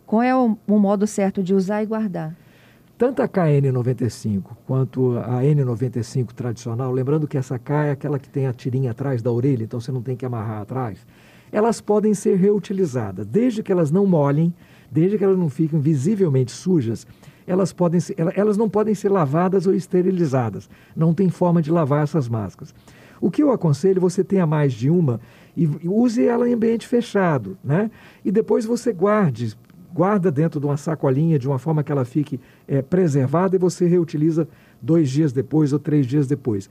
Qual 0.04 0.20
é 0.20 0.34
o, 0.34 0.58
o 0.66 0.78
modo 0.80 1.06
certo 1.06 1.44
de 1.44 1.54
usar 1.54 1.80
e 1.82 1.86
guardar? 1.86 2.36
Tanto 2.96 3.22
a 3.22 3.28
KN95 3.28 4.42
quanto 4.66 5.18
a 5.18 5.42
N95 5.42 6.32
tradicional, 6.32 6.92
lembrando 6.92 7.26
que 7.26 7.36
essa 7.36 7.58
K 7.58 7.86
é 7.86 7.90
aquela 7.90 8.18
que 8.18 8.28
tem 8.28 8.46
a 8.46 8.52
tirinha 8.52 8.92
atrás 8.92 9.20
da 9.20 9.32
orelha, 9.32 9.64
então 9.64 9.80
você 9.80 9.90
não 9.90 10.02
tem 10.02 10.16
que 10.16 10.24
amarrar 10.24 10.62
atrás, 10.62 11.04
elas 11.50 11.80
podem 11.80 12.14
ser 12.14 12.36
reutilizadas, 12.36 13.26
desde 13.26 13.62
que 13.62 13.72
elas 13.72 13.90
não 13.90 14.06
molhem 14.06 14.54
desde 14.94 15.18
que 15.18 15.24
elas 15.24 15.36
não 15.36 15.50
fiquem 15.50 15.80
visivelmente 15.80 16.52
sujas, 16.52 17.04
elas, 17.46 17.72
podem 17.72 17.98
ser, 17.98 18.14
elas 18.36 18.56
não 18.56 18.70
podem 18.70 18.94
ser 18.94 19.10
lavadas 19.10 19.66
ou 19.66 19.74
esterilizadas. 19.74 20.70
Não 20.94 21.12
tem 21.12 21.28
forma 21.28 21.60
de 21.60 21.70
lavar 21.70 22.04
essas 22.04 22.28
máscaras. 22.28 22.72
O 23.20 23.28
que 23.28 23.42
eu 23.42 23.50
aconselho, 23.50 24.00
você 24.00 24.22
tenha 24.22 24.46
mais 24.46 24.72
de 24.72 24.88
uma 24.88 25.20
e 25.56 25.66
use 25.84 26.24
ela 26.24 26.48
em 26.48 26.54
ambiente 26.54 26.86
fechado, 26.86 27.58
né? 27.62 27.90
E 28.24 28.30
depois 28.30 28.64
você 28.64 28.92
guarde, 28.92 29.56
guarda 29.94 30.30
dentro 30.32 30.58
de 30.58 30.66
uma 30.66 30.76
sacolinha 30.76 31.38
de 31.38 31.46
uma 31.46 31.58
forma 31.58 31.84
que 31.84 31.92
ela 31.92 32.04
fique 32.04 32.40
é, 32.66 32.82
preservada 32.82 33.54
e 33.54 33.58
você 33.58 33.86
reutiliza 33.86 34.48
dois 34.82 35.08
dias 35.08 35.32
depois 35.32 35.72
ou 35.72 35.78
três 35.78 36.04
dias 36.04 36.26
depois. 36.26 36.68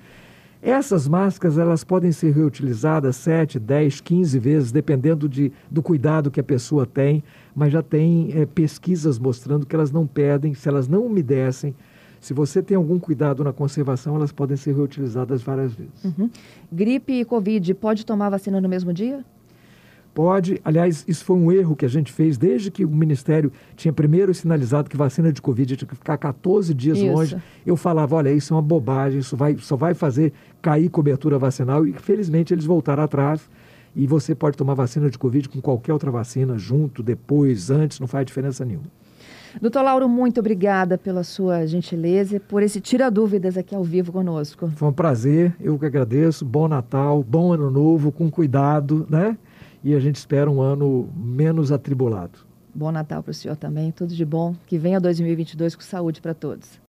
Essas 0.61 1.07
máscaras 1.07 1.57
elas 1.57 1.83
podem 1.83 2.11
ser 2.11 2.33
reutilizadas 2.33 3.15
7, 3.17 3.59
10, 3.59 4.01
15 4.01 4.39
vezes, 4.39 4.71
dependendo 4.71 5.27
de, 5.27 5.51
do 5.71 5.81
cuidado 5.81 6.31
que 6.31 6.39
a 6.39 6.43
pessoa 6.43 6.85
tem, 6.85 7.23
mas 7.55 7.71
já 7.71 7.81
tem 7.81 8.31
é, 8.33 8.45
pesquisas 8.45 9.17
mostrando 9.17 9.65
que 9.65 9.75
elas 9.75 9.91
não 9.91 10.05
perdem, 10.05 10.53
se 10.53 10.67
elas 10.67 10.87
não 10.87 11.05
umedecem, 11.05 11.73
se 12.19 12.33
você 12.33 12.61
tem 12.61 12.77
algum 12.77 12.97
cuidado 12.97 13.43
na 13.43 13.51
conservação, 13.51 14.15
elas 14.15 14.31
podem 14.31 14.55
ser 14.55 14.73
reutilizadas 14.73 15.41
várias 15.41 15.73
vezes. 15.73 16.05
Uhum. 16.05 16.29
Gripe 16.71 17.11
e 17.19 17.25
Covid, 17.25 17.73
pode 17.73 18.05
tomar 18.05 18.29
vacina 18.29 18.61
no 18.61 18.69
mesmo 18.69 18.93
dia? 18.93 19.25
Pode, 20.13 20.61
aliás, 20.63 21.03
isso 21.07 21.25
foi 21.25 21.35
um 21.35 21.51
erro 21.51 21.75
que 21.75 21.85
a 21.85 21.89
gente 21.89 22.11
fez 22.11 22.37
desde 22.37 22.69
que 22.69 22.85
o 22.85 22.89
Ministério 22.89 23.51
tinha 23.75 23.91
primeiro 23.91 24.31
sinalizado 24.31 24.87
que 24.87 24.95
vacina 24.95 25.33
de 25.33 25.41
Covid 25.41 25.75
tinha 25.75 25.87
que 25.87 25.95
ficar 25.95 26.17
14 26.17 26.71
dias 26.73 26.99
isso. 26.99 27.07
longe. 27.07 27.37
Eu 27.65 27.75
falava, 27.75 28.15
olha, 28.15 28.31
isso 28.31 28.53
é 28.53 28.55
uma 28.55 28.61
bobagem, 28.61 29.19
isso 29.19 29.35
vai, 29.35 29.57
só 29.57 29.75
vai 29.75 29.95
fazer 29.95 30.31
cair 30.61 30.87
cobertura 30.89 31.39
vacinal 31.39 31.85
e 31.87 31.93
felizmente 31.93 32.53
eles 32.53 32.65
voltaram 32.65 33.01
atrás. 33.01 33.49
E 33.95 34.05
você 34.05 34.35
pode 34.35 34.55
tomar 34.55 34.75
vacina 34.75 35.09
de 35.09 35.17
Covid 35.17 35.49
com 35.49 35.61
qualquer 35.61 35.93
outra 35.93 36.11
vacina, 36.11 36.57
junto, 36.57 37.01
depois, 37.01 37.71
antes, 37.71 37.99
não 37.99 38.07
faz 38.07 38.25
diferença 38.25 38.63
nenhuma. 38.63 38.85
Doutor 39.61 39.83
Lauro, 39.83 40.09
muito 40.09 40.39
obrigada 40.39 40.97
pela 40.97 41.23
sua 41.23 41.65
gentileza 41.67 42.37
e 42.37 42.39
por 42.39 42.63
esse 42.63 42.81
tira 42.81 43.09
dúvidas 43.11 43.55
aqui 43.55 43.75
ao 43.75 43.83
vivo 43.83 44.11
conosco. 44.11 44.71
Foi 44.75 44.87
um 44.87 44.93
prazer, 44.93 45.55
eu 45.61 45.77
que 45.77 45.85
agradeço. 45.85 46.43
Bom 46.43 46.67
Natal, 46.67 47.23
bom 47.23 47.53
Ano 47.53 47.69
Novo, 47.69 48.11
com 48.11 48.31
cuidado, 48.31 49.05
né? 49.09 49.37
E 49.83 49.93
a 49.93 49.99
gente 49.99 50.15
espera 50.15 50.49
um 50.49 50.61
ano 50.61 51.09
menos 51.15 51.71
atribulado. 51.71 52.39
Bom 52.73 52.91
Natal 52.91 53.21
para 53.21 53.31
o 53.31 53.33
senhor 53.33 53.55
também, 53.55 53.91
tudo 53.91 54.15
de 54.15 54.25
bom. 54.25 54.55
Que 54.65 54.77
venha 54.77 54.99
2022 54.99 55.75
com 55.75 55.81
saúde 55.81 56.21
para 56.21 56.33
todos. 56.33 56.82